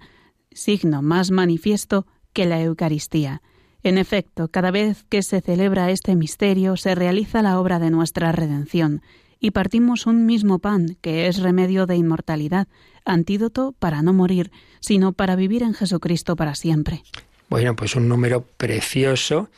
[0.51, 3.41] signo más manifiesto que la Eucaristía.
[3.83, 8.31] En efecto, cada vez que se celebra este misterio se realiza la obra de nuestra
[8.31, 9.01] redención,
[9.39, 12.69] y partimos un mismo pan, que es remedio de inmortalidad,
[13.03, 17.03] antídoto para no morir, sino para vivir en Jesucristo para siempre.
[17.49, 19.49] Bueno, pues un número precioso.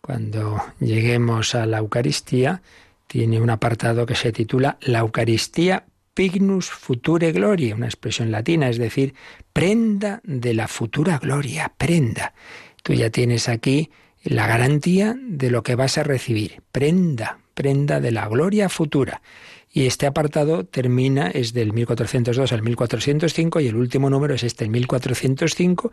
[0.00, 2.62] Cuando lleguemos a la Eucaristía,
[3.12, 8.78] tiene un apartado que se titula La Eucaristía Pignus Future Gloria, una expresión latina, es
[8.78, 9.12] decir,
[9.52, 12.32] prenda de la futura gloria, prenda.
[12.82, 13.90] Tú ya tienes aquí
[14.24, 19.20] la garantía de lo que vas a recibir, prenda, prenda de la gloria futura.
[19.70, 24.64] Y este apartado termina, es del 1402 al 1405 y el último número es este,
[24.64, 25.92] el 1405,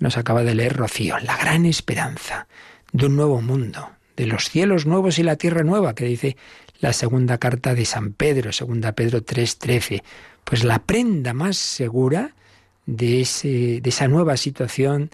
[0.00, 2.48] nos acaba de leer Rocío, la gran esperanza
[2.90, 6.36] de un nuevo mundo, de los cielos nuevos y la tierra nueva, que dice
[6.80, 10.02] la segunda carta de San Pedro, segunda Pedro 3:13.
[10.44, 12.34] Pues la prenda más segura
[12.86, 15.10] de, ese, de esa nueva situación,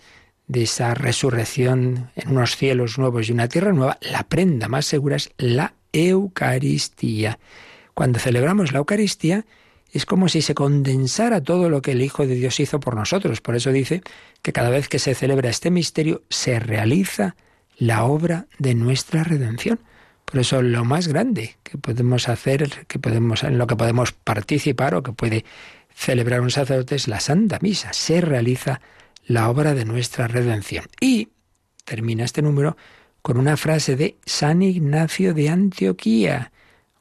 [0.48, 5.16] de esa resurrección en unos cielos nuevos y una tierra nueva, la prenda más segura
[5.16, 7.38] es la Eucaristía.
[7.94, 9.44] Cuando celebramos la Eucaristía,
[9.92, 13.40] es como si se condensara todo lo que el Hijo de Dios hizo por nosotros.
[13.40, 14.02] Por eso dice
[14.42, 17.36] que cada vez que se celebra este misterio, se realiza
[17.80, 19.80] la obra de nuestra redención.
[20.26, 24.94] Por eso lo más grande que podemos hacer, que podemos, en lo que podemos participar
[24.94, 25.44] o que puede
[25.92, 27.92] celebrar un sacerdote es la Santa Misa.
[27.92, 28.80] Se realiza
[29.26, 30.84] la obra de nuestra redención.
[31.00, 31.30] Y
[31.84, 32.76] termina este número
[33.22, 36.52] con una frase de San Ignacio de Antioquía,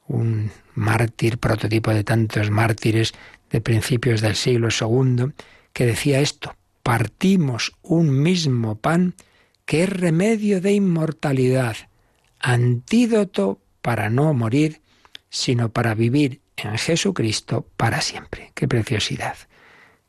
[0.08, 3.12] un mártir, prototipo de tantos mártires
[3.50, 5.32] de principios del siglo II,
[5.72, 9.14] que decía esto, partimos un mismo pan
[9.70, 11.76] que es remedio de inmortalidad,
[12.40, 14.80] antídoto para no morir,
[15.28, 18.50] sino para vivir en Jesucristo para siempre.
[18.54, 19.36] Qué preciosidad.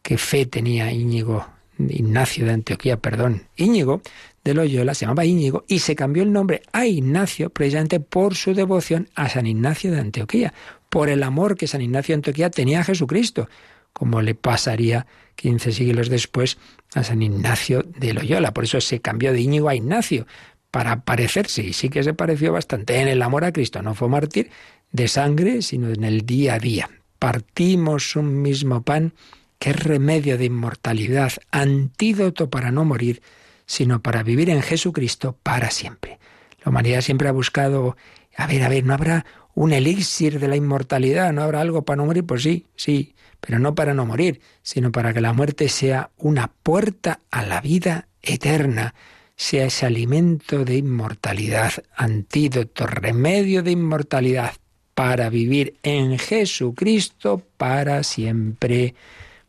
[0.01, 1.45] Qué fe tenía Íñigo,
[1.77, 3.43] Ignacio de Antioquía, perdón.
[3.55, 4.01] Íñigo
[4.43, 8.55] de Loyola se llamaba Íñigo y se cambió el nombre a Ignacio precisamente por su
[8.55, 10.55] devoción a San Ignacio de Antioquía,
[10.89, 13.47] por el amor que San Ignacio de Antioquía tenía a Jesucristo,
[13.93, 16.57] como le pasaría 15 siglos después
[16.93, 18.53] a San Ignacio de Loyola.
[18.53, 20.25] Por eso se cambió de Íñigo a Ignacio,
[20.71, 23.81] para parecerse, y sí que se pareció bastante en el amor a Cristo.
[23.81, 24.49] No fue mártir
[24.91, 26.89] de sangre, sino en el día a día.
[27.19, 29.13] Partimos un mismo pan
[29.59, 33.21] que es remedio de inmortalidad, antídoto para no morir,
[33.65, 36.19] sino para vivir en Jesucristo para siempre.
[36.63, 37.95] La humanidad siempre ha buscado,
[38.35, 41.31] a ver, a ver, ¿no habrá un elixir de la inmortalidad?
[41.33, 42.25] ¿No habrá algo para no morir?
[42.25, 46.47] Pues sí, sí, pero no para no morir, sino para que la muerte sea una
[46.47, 48.93] puerta a la vida eterna,
[49.35, 54.53] sea ese alimento de inmortalidad, antídoto, remedio de inmortalidad
[54.93, 58.93] para vivir en Jesucristo para siempre.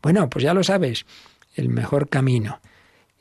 [0.01, 1.05] Bueno, pues ya lo sabes,
[1.55, 2.59] el mejor camino,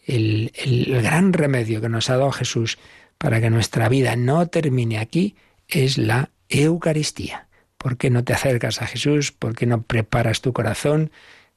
[0.06, 2.78] el, el, gran remedio que nos ha dado Jesús
[3.18, 5.36] para que nuestra vida no termine aquí
[5.68, 7.48] es la Eucaristía.
[7.82, 9.32] ¿Por qué no te acercas a Jesús?
[9.32, 11.10] ¿Por qué no preparas tu corazón?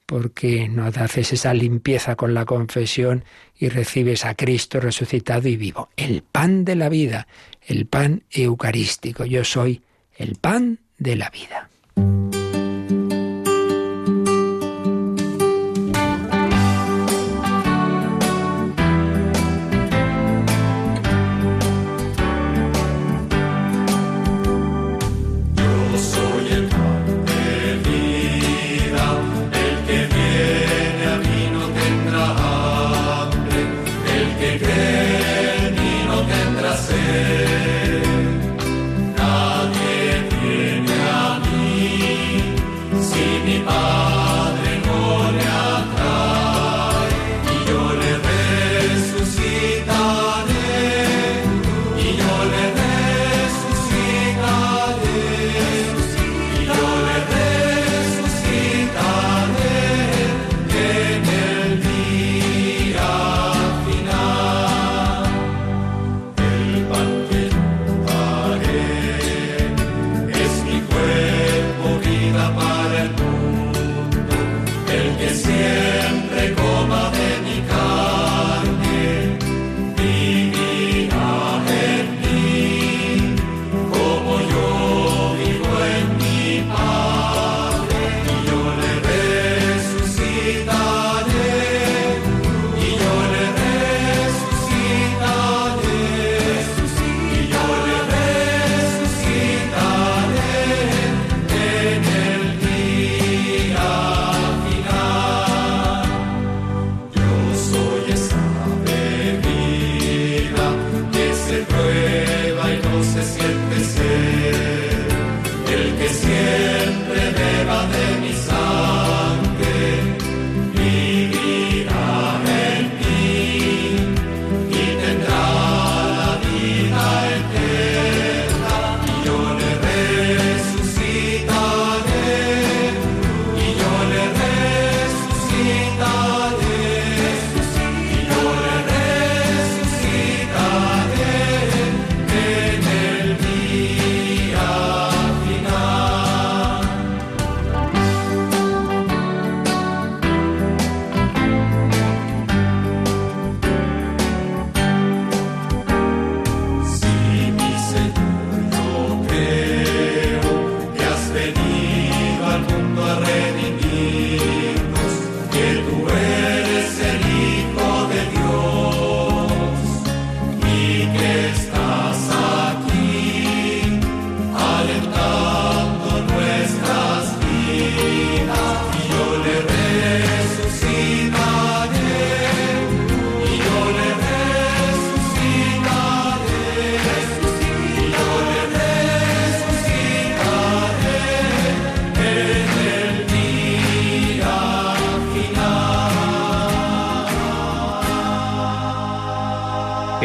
[0.07, 3.23] ¿Por qué no haces esa limpieza con la confesión
[3.55, 5.89] y recibes a Cristo resucitado y vivo?
[5.95, 7.27] El pan de la vida,
[7.61, 9.23] el pan eucarístico.
[9.25, 9.83] Yo soy
[10.17, 11.69] el pan de la vida.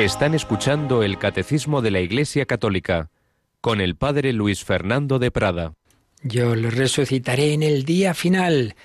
[0.04, 3.10] Están escuchando el Catecismo de la Iglesia Católica
[3.60, 5.74] con el Padre Luis Fernando de Prada.
[6.22, 8.76] Yo le resucitaré en el día final.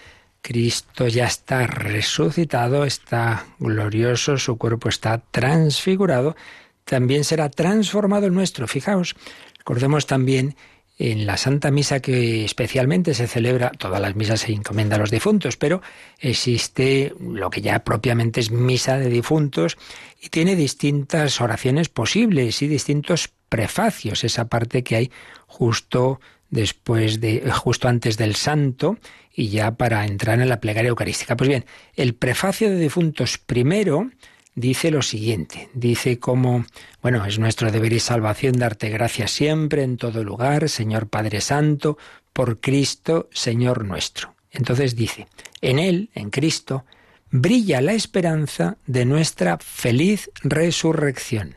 [0.42, 6.36] Cristo ya está resucitado, está glorioso, su cuerpo está transfigurado,
[6.84, 8.68] también será transformado el nuestro.
[8.68, 9.16] Fijaos,
[9.58, 10.58] recordemos también
[10.98, 15.12] en la Santa Misa que especialmente se celebra, todas las misas se encomiendan a los
[15.12, 15.82] difuntos, pero
[16.20, 19.78] existe lo que ya propiamente es misa de difuntos
[20.22, 25.12] y tiene distintas oraciones posibles y distintos prefacios, esa parte que hay
[25.48, 26.20] justo
[26.50, 28.98] después de justo antes del santo
[29.34, 31.36] y ya para entrar en la plegaria eucarística.
[31.36, 31.66] Pues bien,
[31.96, 34.10] el prefacio de difuntos primero
[34.56, 36.66] dice lo siguiente, dice como,
[37.02, 41.98] bueno, es nuestro deber y salvación darte gracias siempre, en todo lugar, Señor Padre Santo,
[42.34, 44.34] por Cristo, Señor nuestro.
[44.52, 45.28] Entonces dice,
[45.62, 46.86] en Él, en Cristo,
[47.30, 51.56] brilla la esperanza de nuestra feliz resurrección.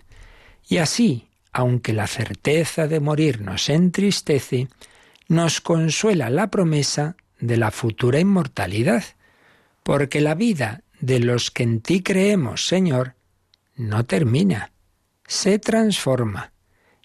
[0.69, 4.69] Y así, aunque la certeza de morir nos entristece,
[5.29, 9.05] nos consuela la promesa de la futura inmortalidad,
[9.83, 13.15] porque la vida de los que en ti creemos, Señor,
[13.77, 14.73] no termina,
[15.27, 16.53] se transforma,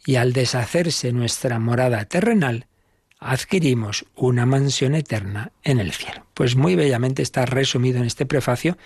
[0.05, 2.67] y al deshacerse nuestra morada terrenal,
[3.19, 6.25] adquirimos una mansión eterna en el cielo.
[6.33, 8.77] Pues muy bellamente está resumido en este prefacio,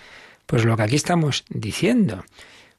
[0.46, 2.24] pues lo que aquí estamos diciendo.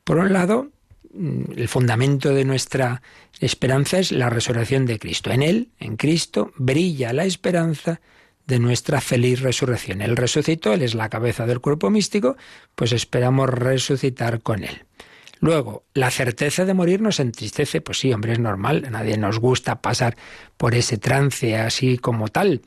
[0.04, 0.70] Por un lado,
[1.14, 3.02] mm, el fundamento de nuestra
[3.42, 5.32] esperanza es la resurrección de Cristo.
[5.32, 8.00] En Él, en Cristo, brilla la esperanza
[8.50, 10.02] de nuestra feliz resurrección.
[10.02, 12.36] Él resucitó, Él es la cabeza del cuerpo místico,
[12.76, 14.84] pues esperamos resucitar con Él.
[15.40, 19.40] Luego, la certeza de morir nos entristece, pues sí, hombre, es normal, a nadie nos
[19.40, 20.18] gusta pasar
[20.58, 22.62] por ese trance así como tal.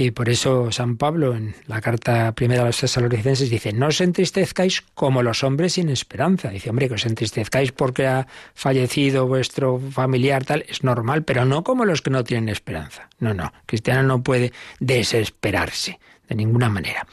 [0.00, 4.00] Y por eso San Pablo en la carta primera a los tesalonicenses dice, no os
[4.00, 6.50] entristezcáis como los hombres sin esperanza.
[6.50, 11.64] Dice, hombre, que os entristezcáis porque ha fallecido vuestro familiar, tal, es normal, pero no
[11.64, 13.08] como los que no tienen esperanza.
[13.18, 17.04] No, no, cristiano no puede desesperarse de ninguna manera.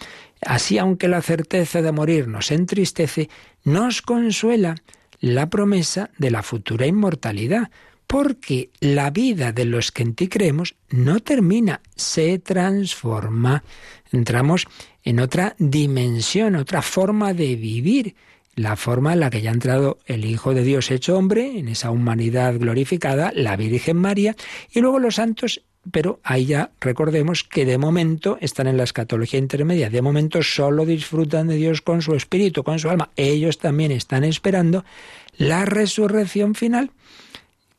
[0.46, 3.32] Así, aunque la certeza de morir nos entristece,
[3.64, 4.76] nos consuela
[5.22, 7.72] la promesa de la futura inmortalidad,
[8.08, 13.64] porque la vida de los que en ti creemos no termina, se transforma.
[14.12, 14.68] Entramos
[15.04, 18.16] en otra dimensión, otra forma de vivir,
[18.56, 21.68] la forma en la que ya ha entrado el Hijo de Dios hecho hombre, en
[21.68, 24.36] esa humanidad glorificada, la Virgen María,
[24.72, 29.40] y luego los santos, pero ahí ya recordemos que de momento están en la escatología
[29.40, 33.10] intermedia, de momento solo disfrutan de Dios con su espíritu, con su alma.
[33.18, 34.86] Ellos también están esperando
[35.38, 36.92] la resurrección final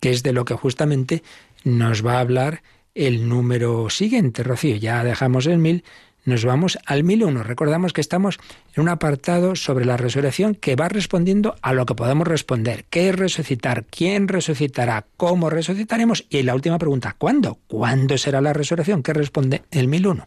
[0.01, 1.23] que es de lo que justamente
[1.65, 2.63] nos va a hablar
[2.95, 4.77] el número siguiente, Rocío.
[4.77, 5.85] Ya dejamos el mil,
[6.25, 7.43] nos vamos al mil uno.
[7.43, 8.39] Recordamos que estamos
[8.75, 12.85] en un apartado sobre la resurrección que va respondiendo a lo que podemos responder.
[12.91, 13.85] ¿Qué es resucitar?
[13.85, 15.07] ¿Quién resucitará?
[15.17, 16.25] ¿Cómo resucitaremos?
[16.31, 17.59] Y la última pregunta, ¿cuándo?
[17.67, 19.03] ¿Cuándo será la resurrección?
[19.03, 20.27] ¿Qué responde el mil uno?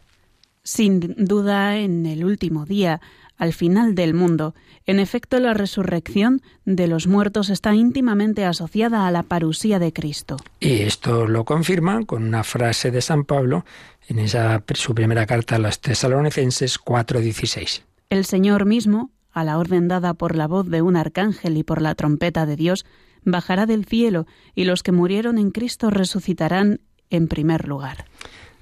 [0.62, 3.00] Sin duda, en el último día,
[3.40, 4.54] al final del mundo.
[4.86, 10.36] En efecto, la resurrección de los muertos está íntimamente asociada a la parusía de Cristo.
[10.60, 13.64] Y esto lo confirma con una frase de San Pablo
[14.08, 17.82] en esa su primera carta a los tesalonicenses 4:16.
[18.10, 21.80] El Señor mismo, a la orden dada por la voz de un arcángel y por
[21.80, 22.84] la trompeta de Dios,
[23.24, 28.04] bajará del cielo y los que murieron en Cristo resucitarán en primer lugar.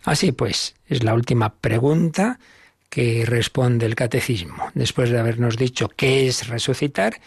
[0.05, 2.39] Así pues, es la última pregunta
[2.89, 4.71] que responde el catecismo.
[4.75, 7.21] Después de habernos dicho qué es resucitar,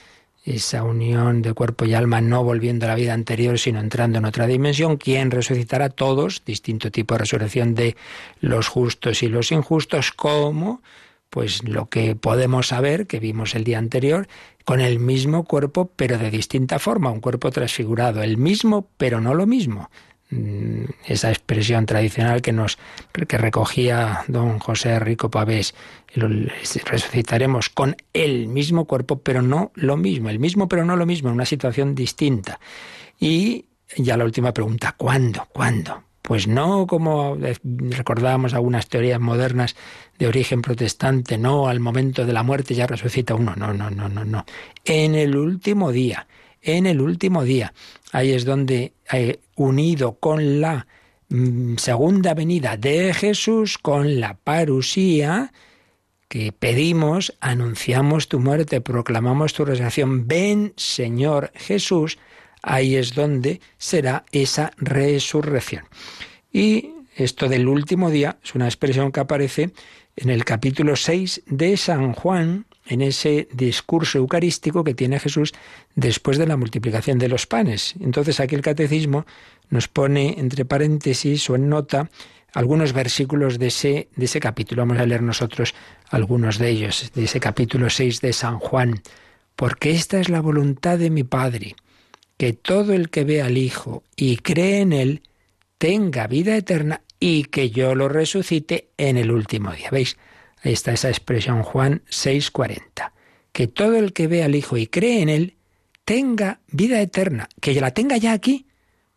[0.44, 4.26] esa unión de cuerpo y alma no volviendo a la vida anterior, sino entrando en
[4.26, 6.44] otra dimensión, ¿quién resucitará a todos?
[6.46, 7.96] Distinto tipo de resurrección de
[8.40, 10.82] los justos y los injustos, ¿cómo?
[11.30, 14.28] Pues lo que podemos saber, que vimos el día anterior,
[14.66, 19.36] con el mismo cuerpo, pero de distinta forma, un cuerpo transfigurado, el mismo, pero no
[19.36, 19.90] lo mismo.
[20.32, 22.78] Mm, esa expresión tradicional que nos
[23.28, 25.76] que recogía don José Rico Pavés
[26.16, 31.28] resucitaremos con el mismo cuerpo pero no lo mismo el mismo pero no lo mismo
[31.28, 32.62] en una situación distinta
[33.20, 33.66] y
[33.98, 35.50] ya la última pregunta ¿cuándo?
[35.52, 36.02] ¿cuándo?
[36.22, 37.38] Pues no como
[37.90, 39.76] recordábamos algunas teorías modernas
[40.18, 44.08] de origen protestante, no al momento de la muerte ya resucita uno, no, no, no,
[44.08, 44.46] no, no.
[44.86, 46.28] En el último día,
[46.62, 47.74] en el último día.
[48.12, 48.94] Ahí es donde,
[49.64, 50.88] unido con la
[51.30, 55.52] mm, segunda venida de Jesús, con la parusía,
[56.28, 62.18] que pedimos, anunciamos tu muerte, proclamamos tu resurrección, ven Señor Jesús,
[62.62, 65.84] ahí es donde será esa resurrección.
[66.54, 69.72] Y esto del último día es una expresión que aparece
[70.16, 75.54] en el capítulo 6 de San Juan, en ese discurso eucarístico que tiene Jesús
[75.96, 77.96] después de la multiplicación de los panes.
[78.02, 79.26] Entonces aquí el catecismo
[79.70, 82.10] nos pone entre paréntesis o en nota
[82.52, 84.82] algunos versículos de ese, de ese capítulo.
[84.82, 85.74] Vamos a leer nosotros
[86.10, 89.02] algunos de ellos, de ese capítulo 6 de San Juan.
[89.56, 91.76] Porque esta es la voluntad de mi Padre,
[92.36, 95.22] que todo el que ve al Hijo y cree en Él
[95.78, 99.90] tenga vida eterna y que yo lo resucite en el último día.
[99.92, 100.18] ¿Veis?
[100.62, 103.12] Ahí está esa expresión Juan 6:40.
[103.52, 105.56] Que todo el que ve al Hijo y cree en Él
[106.06, 108.68] tenga vida eterna, que la tenga ya aquí.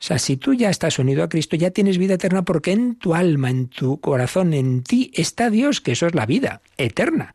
[0.01, 2.97] O sea, si tú ya estás unido a Cristo, ya tienes vida eterna porque en
[2.97, 7.35] tu alma, en tu corazón, en ti está Dios, que eso es la vida eterna.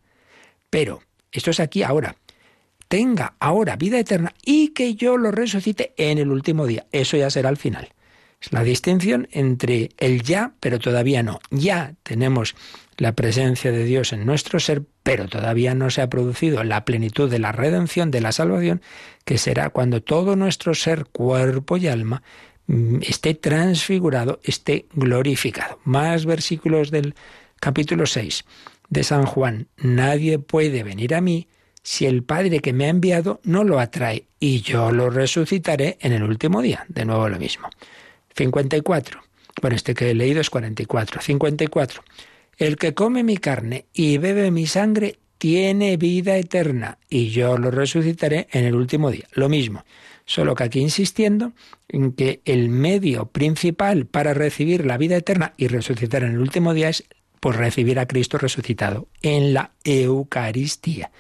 [0.70, 1.02] Pero,
[1.32, 2.16] esto es aquí ahora.
[2.88, 6.86] Tenga ahora vida eterna y que yo lo resucite en el último día.
[6.92, 7.90] Eso ya será al final.
[8.42, 11.40] Es la distinción entre el ya, pero todavía no.
[11.52, 12.56] Ya tenemos
[13.00, 17.30] la presencia de Dios en nuestro ser, pero todavía no se ha producido la plenitud
[17.30, 18.82] de la redención, de la salvación,
[19.26, 22.22] que será cuando todo nuestro ser, cuerpo y alma,
[22.68, 25.80] mm, esté transfigurado, esté glorificado.
[25.86, 27.16] Más versículos del
[27.60, 28.44] capítulo 6
[28.90, 29.68] de San Juan.
[29.78, 31.48] Nadie puede venir a mí
[31.82, 36.14] si el Padre que me ha enviado no lo atrae, y yo lo resucitaré en
[36.14, 36.86] el último día.
[36.90, 37.70] De nuevo lo mismo.
[38.36, 39.22] 54.
[39.62, 41.22] Bueno, este que he leído es 44.
[41.22, 42.04] 54.
[42.60, 47.72] El que come mi carne y bebe mi sangre tiene vida eterna y yo lo
[47.72, 49.26] resucitaré en el último día.
[49.32, 49.86] Lo mismo,
[50.26, 51.54] solo que aquí insistiendo
[51.88, 56.74] en que el medio principal para recibir la vida eterna y resucitar en el último
[56.74, 57.06] día es
[57.40, 61.12] por recibir a Cristo resucitado en la Eucaristía.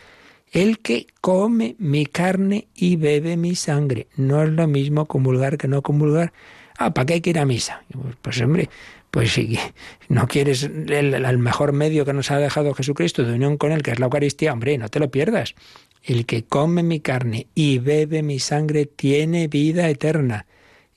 [0.52, 4.08] El que come mi carne y bebe mi sangre.
[4.18, 6.34] No es lo mismo comulgar que no comulgar.
[6.82, 7.84] Ah, ¿para qué hay que ir a misa?
[8.22, 8.70] Pues hombre,
[9.12, 9.60] pues si
[10.08, 13.92] no quieres el, mejor medio que nos ha dejado Jesucristo de unión con Él, que
[13.92, 15.56] es la Eucaristía, hombre, no te lo pierdas.
[16.04, 20.46] El que come mi carne y bebe mi sangre tiene vida eterna,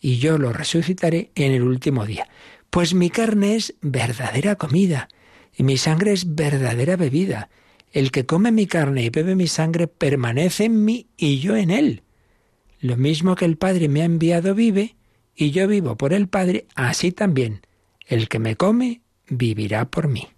[0.00, 2.28] y yo lo resucitaré en el último día.
[2.70, 5.08] Pues mi carne es verdadera comida,
[5.52, 7.50] y mi sangre es verdadera bebida.
[7.90, 11.72] El que come mi carne y bebe mi sangre permanece en mí y yo en
[11.72, 12.04] él.
[12.78, 14.94] Lo mismo que el Padre me ha enviado vive,
[15.34, 17.62] y yo vivo por el Padre, así también
[18.06, 20.28] el que me come vivirá por mí.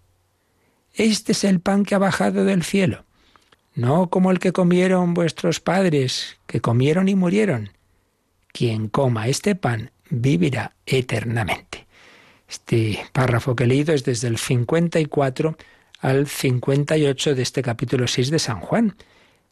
[0.93, 3.05] Este es el pan que ha bajado del cielo,
[3.75, 7.71] no como el que comieron vuestros padres, que comieron y murieron.
[8.53, 11.87] Quien coma este pan vivirá eternamente.
[12.49, 15.57] Este párrafo que he leído es desde el 54
[15.99, 18.95] al 58 de este capítulo 6 de San Juan.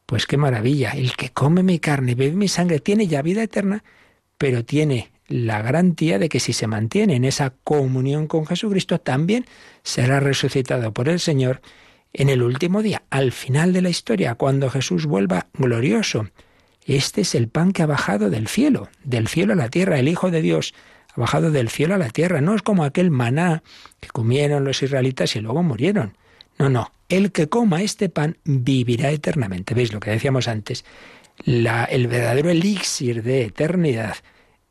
[0.07, 3.43] Pues qué maravilla, el que come mi carne y bebe mi sangre tiene ya vida
[3.43, 3.83] eterna,
[4.39, 9.47] pero tiene la garantía de que si se mantiene en esa comunión con Jesucristo, también
[9.83, 11.63] será resucitado por el Señor
[12.13, 16.29] en el último día, al final de la historia, cuando Jesús vuelva glorioso.
[16.85, 20.09] Este es el pan que ha bajado del cielo, del cielo a la tierra, el
[20.09, 20.75] Hijo de Dios
[21.15, 22.41] ha bajado del cielo a la tierra.
[22.41, 23.63] No es como aquel maná
[24.01, 26.17] que comieron los israelitas y luego murieron.
[26.59, 29.75] No, no, el que coma este pan vivirá eternamente.
[29.75, 30.85] ¿Veis lo que decíamos antes?
[31.45, 34.17] La, el verdadero elixir de eternidad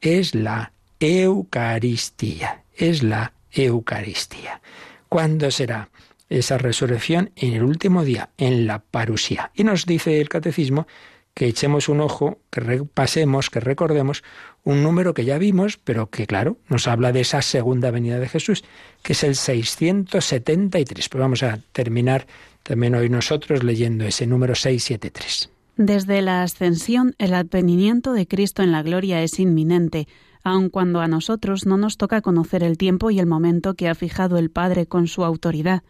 [0.02, 4.62] es la Eucaristía, es la Eucaristía.
[5.08, 5.90] ¿Cuándo será
[6.30, 7.32] esa resurrección?
[7.36, 9.52] En el último día, en la parusía.
[9.54, 10.88] Y nos dice el catecismo
[11.34, 14.24] que echemos un ojo, que repasemos, que recordemos
[14.64, 18.28] un número que ya vimos, pero que claro, nos habla de esa segunda venida de
[18.28, 18.64] Jesús,
[19.02, 21.10] que es el 673.
[21.10, 22.28] Pues vamos a terminar
[22.64, 25.51] también hoy nosotros leyendo ese número 673.
[25.78, 30.08] Desde la ascensión, el advenimiento de Cristo en la gloria es inminente,
[30.44, 33.96] aun cuando a nosotros no nos toca conocer el tiempo y el momento que ha
[33.96, 35.84] fijado el Padre con su autoridad.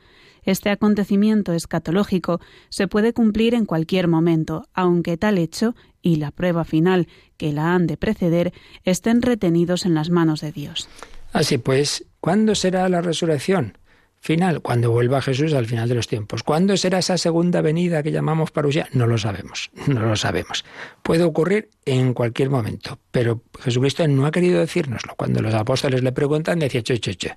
[0.43, 6.63] Este acontecimiento escatológico se puede cumplir en cualquier momento, aunque tal hecho y la prueba
[6.63, 7.07] final
[7.37, 8.53] que la han de preceder
[8.83, 10.89] estén retenidos en las manos de Dios.
[11.31, 13.77] Así pues, ¿cuándo será la resurrección?
[14.21, 16.43] Final, cuando vuelva Jesús al final de los tiempos.
[16.43, 18.87] ¿Cuándo será esa segunda venida que llamamos parusia?
[18.93, 20.63] No lo sabemos, no lo sabemos.
[21.01, 25.15] Puede ocurrir en cualquier momento, pero Jesucristo no ha querido decírnoslo.
[25.15, 27.35] Cuando los apóstoles le preguntan, decía, che, che, che,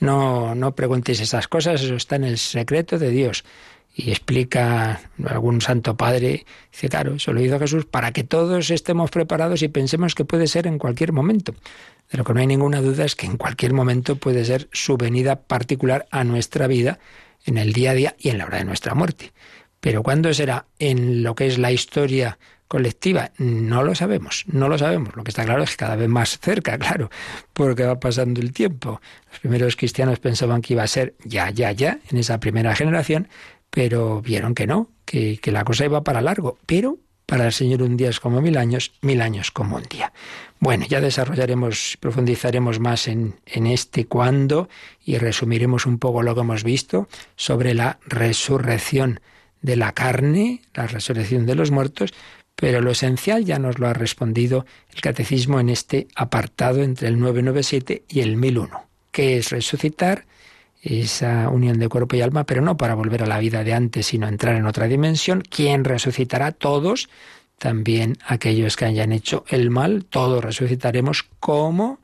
[0.00, 3.42] no, no preguntéis esas cosas, eso está en el secreto de Dios.
[3.98, 9.10] Y explica algún santo padre, dice, claro, eso lo hizo Jesús para que todos estemos
[9.10, 11.54] preparados y pensemos que puede ser en cualquier momento.
[12.10, 14.98] De lo que no hay ninguna duda es que en cualquier momento puede ser su
[14.98, 16.98] venida particular a nuestra vida
[17.46, 19.32] en el día a día y en la hora de nuestra muerte.
[19.80, 22.38] Pero ¿cuándo será en lo que es la historia
[22.68, 23.30] colectiva?
[23.38, 25.14] No lo sabemos, no lo sabemos.
[25.16, 27.10] Lo que está claro es que cada vez más cerca, claro,
[27.52, 29.00] porque va pasando el tiempo.
[29.30, 33.28] Los primeros cristianos pensaban que iba a ser ya, ya, ya, en esa primera generación,
[33.76, 36.56] pero vieron que no, que, que la cosa iba para largo.
[36.64, 36.96] Pero
[37.26, 40.14] para el Señor un día es como mil años, mil años como un día.
[40.60, 44.70] Bueno, ya desarrollaremos, profundizaremos más en, en este cuándo
[45.04, 47.06] y resumiremos un poco lo que hemos visto
[47.36, 49.20] sobre la resurrección
[49.60, 52.14] de la carne, la resurrección de los muertos,
[52.54, 54.64] pero lo esencial ya nos lo ha respondido
[54.94, 60.24] el catecismo en este apartado entre el 997 y el 1001, que es resucitar,
[60.86, 64.06] esa unión de cuerpo y alma, pero no para volver a la vida de antes,
[64.06, 65.42] sino entrar en otra dimensión.
[65.42, 66.52] ¿Quién resucitará?
[66.52, 67.08] Todos,
[67.58, 71.98] también aquellos que hayan hecho el mal, todos resucitaremos como,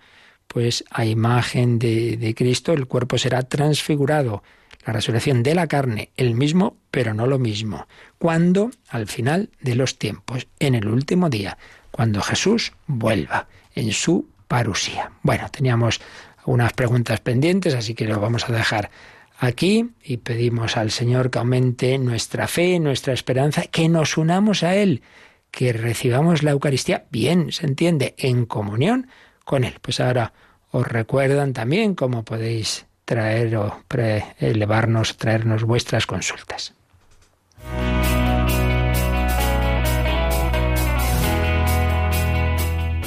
[0.49, 4.43] pues a imagen de, Cristo, el cuerpo será transfigurado.
[4.85, 7.87] La resurrección de la carne, el mismo, pero no lo mismo.
[8.19, 11.57] Cuando, al final de los tiempos, en el último día,
[11.93, 15.13] cuando Jesús vuelva en su parusía.
[15.23, 16.01] Bueno, teníamos
[16.45, 18.91] unas preguntas pendientes, así que lo vamos a dejar
[19.39, 24.77] aquí y pedimos al Señor que aumente nuestra fe, nuestra esperanza, que nos unamos a
[24.77, 25.03] Él,
[25.51, 29.09] que recibamos la Eucaristía bien, se entiende, en comunión
[29.45, 29.75] con Él.
[29.83, 30.33] Pues ahora
[30.71, 33.83] os recuerdan también cómo podéis traer o
[34.39, 36.75] elevarnos, traernos vuestras consultas.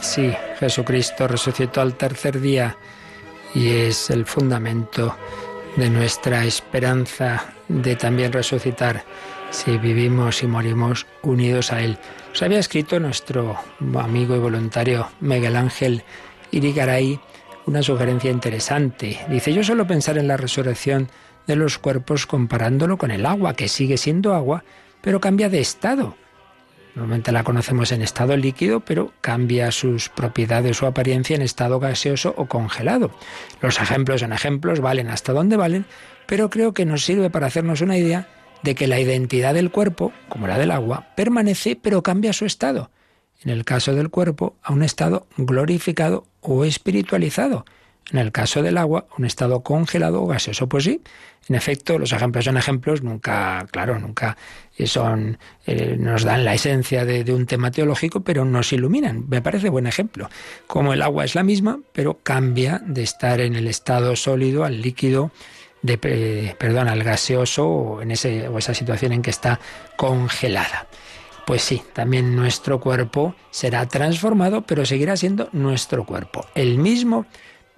[0.00, 2.76] Sí, Jesucristo resucitó al tercer día
[3.52, 5.16] y es el fundamento
[5.74, 9.02] de nuestra esperanza de también resucitar
[9.50, 11.98] si vivimos y morimos unidos a Él.
[12.40, 13.56] Había escrito nuestro
[13.98, 16.04] amigo y voluntario Miguel Ángel
[16.52, 17.18] Irigaray
[17.66, 19.18] una sugerencia interesante.
[19.28, 21.08] Dice, yo suelo pensar en la resurrección
[21.48, 24.62] de los cuerpos comparándolo con el agua, que sigue siendo agua,
[25.00, 26.14] pero cambia de estado.
[26.94, 32.34] Normalmente la conocemos en estado líquido, pero cambia sus propiedades o apariencia en estado gaseoso
[32.36, 33.10] o congelado.
[33.60, 35.86] Los ejemplos son ejemplos, valen hasta donde valen,
[36.26, 38.28] pero creo que nos sirve para hacernos una idea
[38.62, 42.90] de que la identidad del cuerpo, como la del agua, permanece pero cambia su estado.
[43.42, 47.64] En el caso del cuerpo, a un estado glorificado o espiritualizado
[48.14, 50.68] en el caso del agua, un estado congelado o gaseoso.
[50.68, 51.00] Pues sí,
[51.48, 54.36] en efecto, los ejemplos son ejemplos, nunca, claro, nunca
[54.86, 55.36] son,
[55.66, 59.28] eh, nos dan la esencia de, un tema teológico, pero nos iluminan.
[59.28, 60.30] Me parece buen ejemplo.
[60.68, 64.80] Como el agua es la misma, pero cambia de estar en el estado sólido al
[64.80, 65.32] líquido,
[65.82, 65.98] de,
[66.56, 69.58] perdón, al gaseoso o en ese, o esa situación en que está
[69.96, 70.86] congelada.
[71.46, 77.26] Pues sí, también nuestro cuerpo será transformado, pero seguirá siendo nuestro cuerpo, el mismo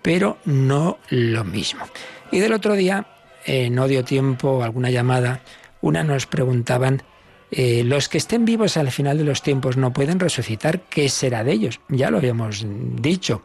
[0.03, 1.85] pero no lo mismo.
[2.31, 3.07] Y del otro día,
[3.45, 5.41] eh, no dio tiempo, alguna llamada,
[5.81, 7.03] una nos preguntaban,
[7.53, 11.45] eh, los que estén vivos al final de los tiempos no pueden resucitar, ¿qué será
[11.45, 11.81] de ellos?
[11.89, 13.41] Ya lo habíamos dicho,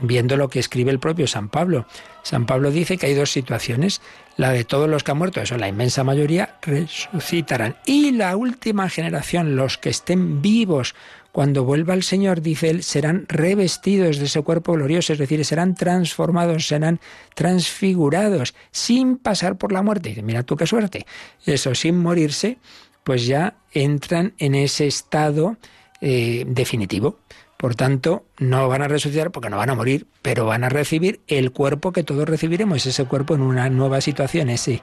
[0.00, 1.86] viendo lo que escribe el propio San Pablo.
[2.22, 4.02] San Pablo dice que hay dos situaciones,
[4.36, 7.76] la de todos los que han muerto, eso la inmensa mayoría, resucitarán.
[7.86, 10.96] Y la última generación, los que estén vivos
[11.32, 15.74] cuando vuelva el Señor, dice él, serán revestidos de ese cuerpo glorioso, es decir, serán
[15.74, 17.00] transformados, serán
[17.34, 20.10] transfigurados, sin pasar por la muerte.
[20.10, 21.06] Dice, mira tú qué suerte.
[21.46, 22.58] Eso, sin morirse,
[23.04, 25.56] pues ya entran en ese estado
[26.00, 27.18] eh, definitivo.
[27.60, 31.20] Por tanto, no van a resucitar porque no van a morir, pero van a recibir
[31.26, 34.80] el cuerpo que todos recibiremos, ese cuerpo en una nueva situación, ese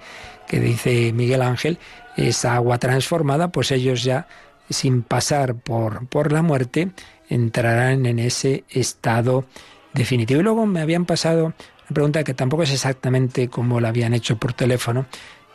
[0.47, 1.79] que dice Miguel Ángel,
[2.17, 4.27] esa agua transformada, pues ellos ya,
[4.69, 6.89] sin pasar por, por la muerte,
[7.29, 9.45] entrarán en ese estado
[9.93, 10.39] definitivo.
[10.39, 14.37] Y luego me habían pasado una pregunta que tampoco es exactamente como la habían hecho
[14.37, 15.05] por teléfono,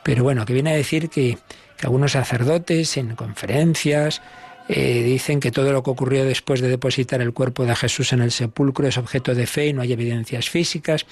[0.03, 1.39] pero bueno, que viene a decir que,
[1.77, 4.23] que algunos sacerdotes en conferencias,
[4.69, 8.23] eh, dicen que todo lo que ocurrió después de depositar el cuerpo de Jesús en
[8.23, 11.05] el sepulcro es objeto de fe y no hay evidencias físicas.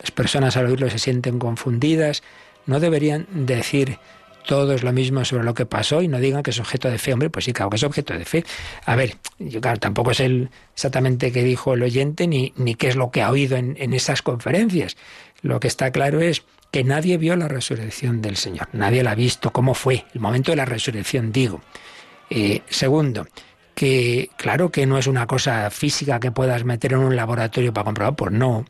[0.00, 2.22] Las personas al oírlo se sienten confundidas.
[2.66, 3.98] No deberían decir
[4.44, 7.12] todos lo mismo sobre lo que pasó y no digan que es objeto de fe.
[7.12, 8.44] Hombre, pues sí, claro que es objeto de fe.
[8.84, 12.88] A ver, yo claro, tampoco es el, exactamente qué dijo el oyente ni, ni qué
[12.88, 14.96] es lo que ha oído en, en esas conferencias.
[15.42, 18.68] Lo que está claro es que nadie vio la resurrección del Señor.
[18.72, 19.52] Nadie la ha visto.
[19.52, 20.04] ¿Cómo fue?
[20.12, 21.60] El momento de la resurrección, digo.
[22.30, 23.28] Eh, segundo,
[23.74, 27.84] que claro que no es una cosa física que puedas meter en un laboratorio para
[27.84, 28.64] comprobar, pues no.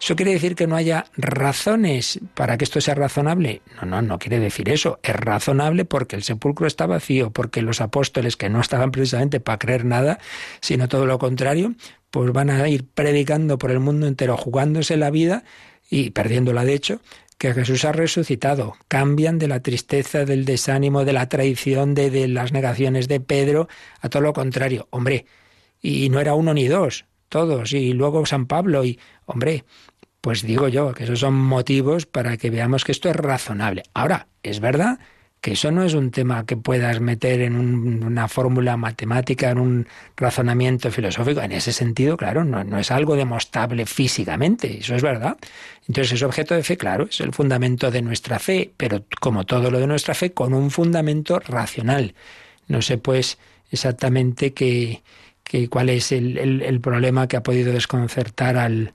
[0.00, 3.60] ¿Eso quiere decir que no haya razones para que esto sea razonable?
[3.76, 4.98] No, no, no quiere decir eso.
[5.02, 9.58] Es razonable porque el sepulcro está vacío, porque los apóstoles que no estaban precisamente para
[9.58, 10.18] creer nada,
[10.62, 11.74] sino todo lo contrario,
[12.10, 15.44] pues van a ir predicando por el mundo entero, jugándose la vida
[15.90, 17.02] y perdiéndola de hecho,
[17.36, 18.76] que Jesús ha resucitado.
[18.88, 23.68] Cambian de la tristeza, del desánimo, de la traición, de, de, las negaciones de Pedro,
[24.00, 24.88] a todo lo contrario.
[24.90, 25.26] Hombre,
[25.82, 29.64] y no era uno ni dos, todos, y luego San Pablo, y hombre,
[30.20, 33.82] pues digo yo que esos son motivos para que veamos que esto es razonable.
[33.94, 34.98] Ahora, es verdad
[35.40, 39.58] que eso no es un tema que puedas meter en un, una fórmula matemática, en
[39.58, 41.40] un razonamiento filosófico.
[41.40, 45.38] En ese sentido, claro, no, es algo demostrable físicamente, eso es verdad.
[45.88, 49.70] Entonces, es objeto de fe, claro, es el fundamento de nuestra fe, pero como todo
[49.70, 52.14] lo de nuestra fe, con un fundamento racional.
[52.68, 53.38] No sé, pues,
[53.70, 55.02] exactamente qué,
[55.70, 58.92] cuál es el, el, problema que ha podido desconcertar al,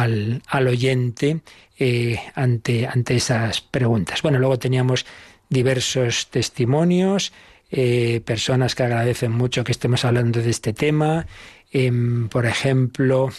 [0.00, 1.40] al, oyente
[1.78, 4.22] eh, ante, ante esas preguntas.
[4.22, 5.06] Bueno, luego teníamos
[5.48, 7.32] diversos testimonios,
[7.70, 11.26] eh, personas que agradecen mucho que estemos hablando de este tema.
[11.72, 11.92] Eh,
[12.30, 13.30] por ejemplo,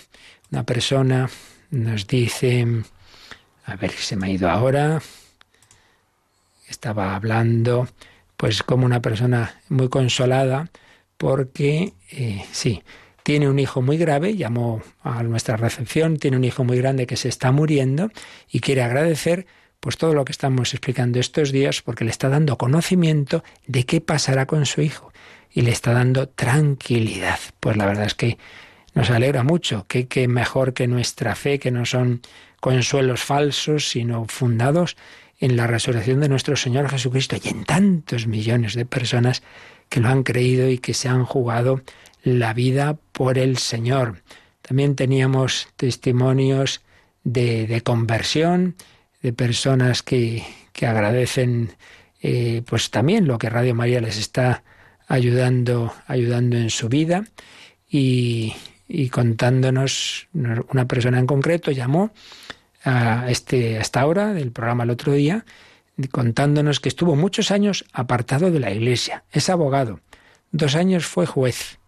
[0.52, 1.30] una persona
[1.72, 2.66] nos dice,
[3.66, 5.02] a ver si se me ha ido ahora,
[6.68, 7.88] estaba hablando,
[8.38, 10.70] pues como una persona muy consolada,
[11.18, 12.82] porque eh, sí,
[13.30, 17.16] tiene un hijo muy grave, llamó a nuestra recepción, tiene un hijo muy grande que
[17.16, 18.10] se está muriendo
[18.50, 19.46] y quiere agradecer
[19.80, 24.02] pues todo lo que estamos explicando estos días porque le está dando conocimiento de qué
[24.02, 25.14] pasará con su hijo
[25.52, 27.38] y le está dando tranquilidad.
[27.60, 28.40] Pues la verdad es que
[28.96, 32.24] nos alegra mucho, que, que mejor que nuestra fe, que no son
[32.60, 34.98] consuelos falsos, sino fundados
[35.40, 39.44] en la resurrección de nuestro Señor Jesucristo y en tantos millones de personas
[39.88, 41.84] que lo han creído y que se han jugado
[42.24, 44.24] la vida por el Señor.
[44.62, 46.82] También teníamos testimonios
[47.24, 48.76] de, de conversión,
[49.22, 50.44] de personas que,
[50.74, 51.72] que agradecen
[52.22, 54.64] eh, pues también lo que Radio María les está
[55.08, 57.24] ayudando, ayudando en su vida
[57.90, 58.54] y,
[58.88, 62.12] y contándonos, una persona en concreto llamó
[62.84, 65.46] a, este, a esta hora del programa el otro día,
[66.12, 69.24] contándonos que estuvo muchos años apartado de la Iglesia.
[69.32, 70.00] Es abogado.
[70.52, 71.79] Dos años fue juez.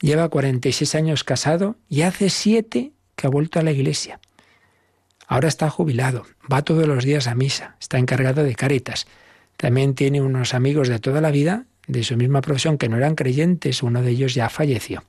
[0.00, 4.20] Lleva 46 años casado y hace siete que ha vuelto a la Iglesia.
[5.26, 9.06] Ahora está jubilado, va todos los días a misa, está encargado de caritas.
[9.56, 13.14] También tiene unos amigos de toda la vida, de su misma profesión, que no eran
[13.14, 15.04] creyentes, uno de ellos ya falleció.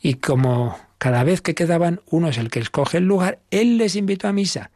[0.00, 3.96] Y como cada vez que quedaban, uno es el que escoge el lugar, él les
[3.96, 4.70] invitó a misa.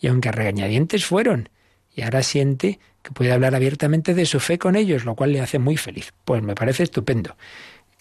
[0.00, 1.50] Y aunque a regañadientes fueron,
[1.94, 5.40] y ahora siente que puede hablar abiertamente de su fe con ellos, lo cual le
[5.40, 6.12] hace muy feliz.
[6.24, 7.36] Pues me parece estupendo.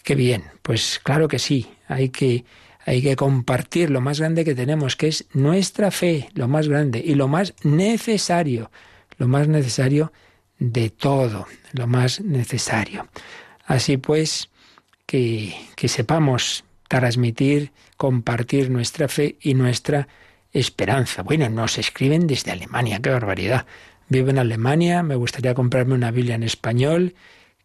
[0.04, 2.46] Qué bien, pues claro que sí, hay que
[2.86, 7.02] hay que compartir lo más grande que tenemos, que es nuestra fe, lo más grande
[7.04, 8.72] y lo más necesario,
[9.18, 10.12] lo más necesario
[10.58, 13.08] de todo, lo más necesario.
[13.66, 14.50] Así pues,
[15.06, 20.08] que, que sepamos transmitir, compartir nuestra fe y nuestra
[20.52, 21.22] esperanza.
[21.22, 23.66] Bueno, nos escriben desde Alemania, qué barbaridad.
[24.10, 27.16] Vivo en Alemania, me gustaría comprarme una Biblia en español,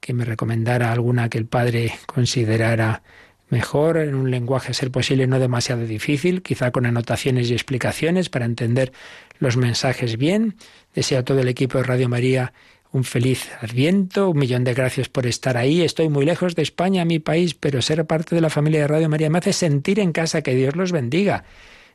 [0.01, 3.03] que me recomendara alguna que el padre considerara
[3.49, 8.29] mejor, en un lenguaje a ser posible no demasiado difícil, quizá con anotaciones y explicaciones
[8.29, 8.93] para entender
[9.39, 10.57] los mensajes bien.
[10.95, 12.53] Deseo a todo el equipo de Radio María
[12.93, 15.83] un feliz adviento, un millón de gracias por estar ahí.
[15.83, 19.09] Estoy muy lejos de España, mi país, pero ser parte de la familia de Radio
[19.09, 21.45] María me hace sentir en casa que Dios los bendiga.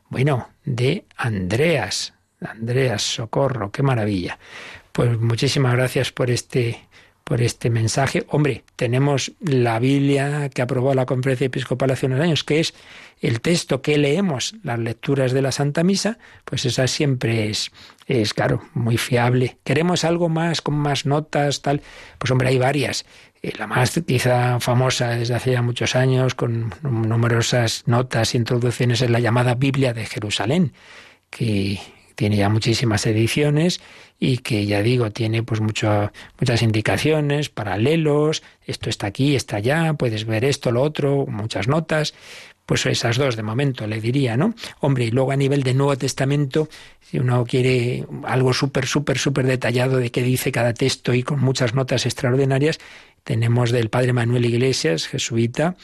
[0.08, 4.38] Bueno, de Andreas, Andreas Socorro, qué maravilla.
[4.92, 6.86] Pues muchísimas gracias por este
[7.24, 8.24] por este mensaje.
[8.28, 12.74] Hombre, tenemos la Biblia que aprobó la Conferencia Episcopal hace unos años, que es
[13.20, 17.70] el texto que leemos, las lecturas de la Santa Misa, pues esa siempre es,
[18.06, 19.58] es claro, muy fiable.
[19.62, 21.82] ¿Queremos algo más, con más notas, tal?
[22.18, 23.06] Pues hombre, hay varias.
[23.42, 29.02] Eh, la más quizá famosa desde hace ya muchos años, con numerosas notas e introducciones,
[29.02, 30.72] es la llamada Biblia de Jerusalén,
[31.30, 31.80] que
[32.14, 33.80] tiene ya muchísimas ediciones
[34.18, 39.94] y que ya digo, tiene pues mucho, muchas indicaciones, paralelos, esto está aquí, está allá,
[39.94, 42.14] puedes ver esto, lo otro, muchas notas.
[42.64, 44.54] Pues esas dos de momento le diría, ¿no?
[44.78, 46.68] Hombre, y luego a nivel de Nuevo Testamento,
[47.00, 51.40] si uno quiere algo súper, súper, súper detallado de qué dice cada texto y con
[51.40, 52.78] muchas notas extraordinarias,
[53.24, 55.76] tenemos del padre Manuel Iglesias, jesuita,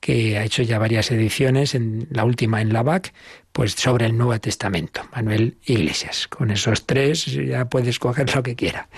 [0.00, 3.12] que ha hecho ya varias ediciones, en la última en la BAC,
[3.52, 6.26] pues sobre el Nuevo Testamento, Manuel Iglesias.
[6.28, 8.88] Con esos tres ya puedes coger lo que quiera.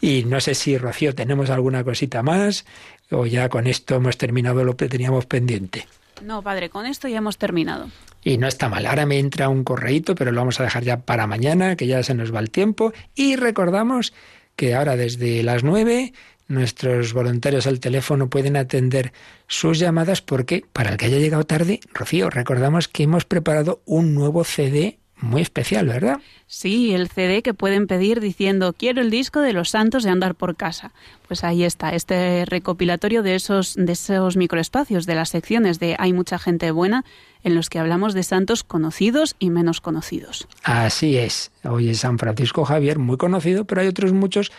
[0.00, 2.64] Y no sé si, Rocío, tenemos alguna cosita más
[3.10, 5.86] o ya con esto hemos terminado lo que teníamos pendiente.
[6.22, 7.88] No, padre, con esto ya hemos terminado.
[8.22, 8.86] Y no está mal.
[8.86, 12.02] Ahora me entra un correíto, pero lo vamos a dejar ya para mañana, que ya
[12.02, 12.92] se nos va el tiempo.
[13.14, 14.12] Y recordamos
[14.56, 16.12] que ahora desde las nueve
[16.48, 19.12] nuestros voluntarios al teléfono pueden atender
[19.46, 24.14] sus llamadas porque, para el que haya llegado tarde, Rocío, recordamos que hemos preparado un
[24.14, 26.18] nuevo CD muy especial, ¿verdad?
[26.46, 30.34] Sí, el CD que pueden pedir diciendo quiero el disco de los santos de andar
[30.34, 30.92] por casa.
[31.26, 36.12] Pues ahí está, este recopilatorio de esos, de esos microespacios, de las secciones de Hay
[36.12, 37.04] mucha gente buena,
[37.44, 40.46] en los que hablamos de santos conocidos y menos conocidos.
[40.62, 41.50] Así es.
[41.64, 44.52] Hoy es San Francisco Javier, muy conocido, pero hay otros muchos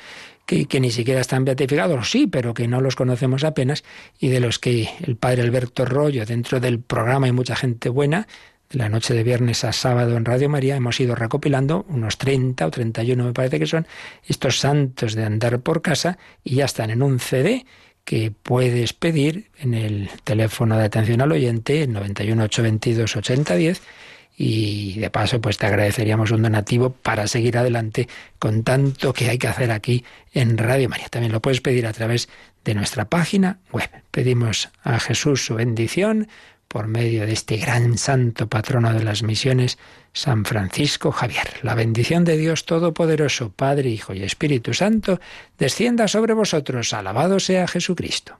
[0.45, 3.83] que, ni siquiera están beatificados, sí, pero que no los conocemos apenas,
[4.19, 8.27] y de los que el padre Alberto Rollo, dentro del programa Hay mucha gente buena,
[8.73, 12.71] la noche de viernes a sábado en Radio María hemos ido recopilando unos 30 o
[12.71, 13.85] 31 me parece que son
[14.25, 17.67] estos santos de andar por casa y ya están en un CD
[18.03, 23.81] que puedes pedir en el teléfono de atención al oyente 91 822 8010
[24.37, 28.07] y de paso pues te agradeceríamos un donativo para seguir adelante
[28.39, 30.03] con tanto que hay que hacer aquí
[30.33, 31.09] en Radio María.
[31.09, 32.29] También lo puedes pedir a través
[32.65, 33.89] de nuestra página web.
[34.11, 36.27] Pedimos a Jesús su bendición
[36.67, 39.77] por medio de este gran santo patrono de las misiones,
[40.11, 41.59] San Francisco Javier.
[41.61, 45.19] La bendición de Dios Todopoderoso, Padre, Hijo y Espíritu Santo,
[45.59, 46.93] descienda sobre vosotros.
[46.93, 48.39] Alabado sea Jesucristo.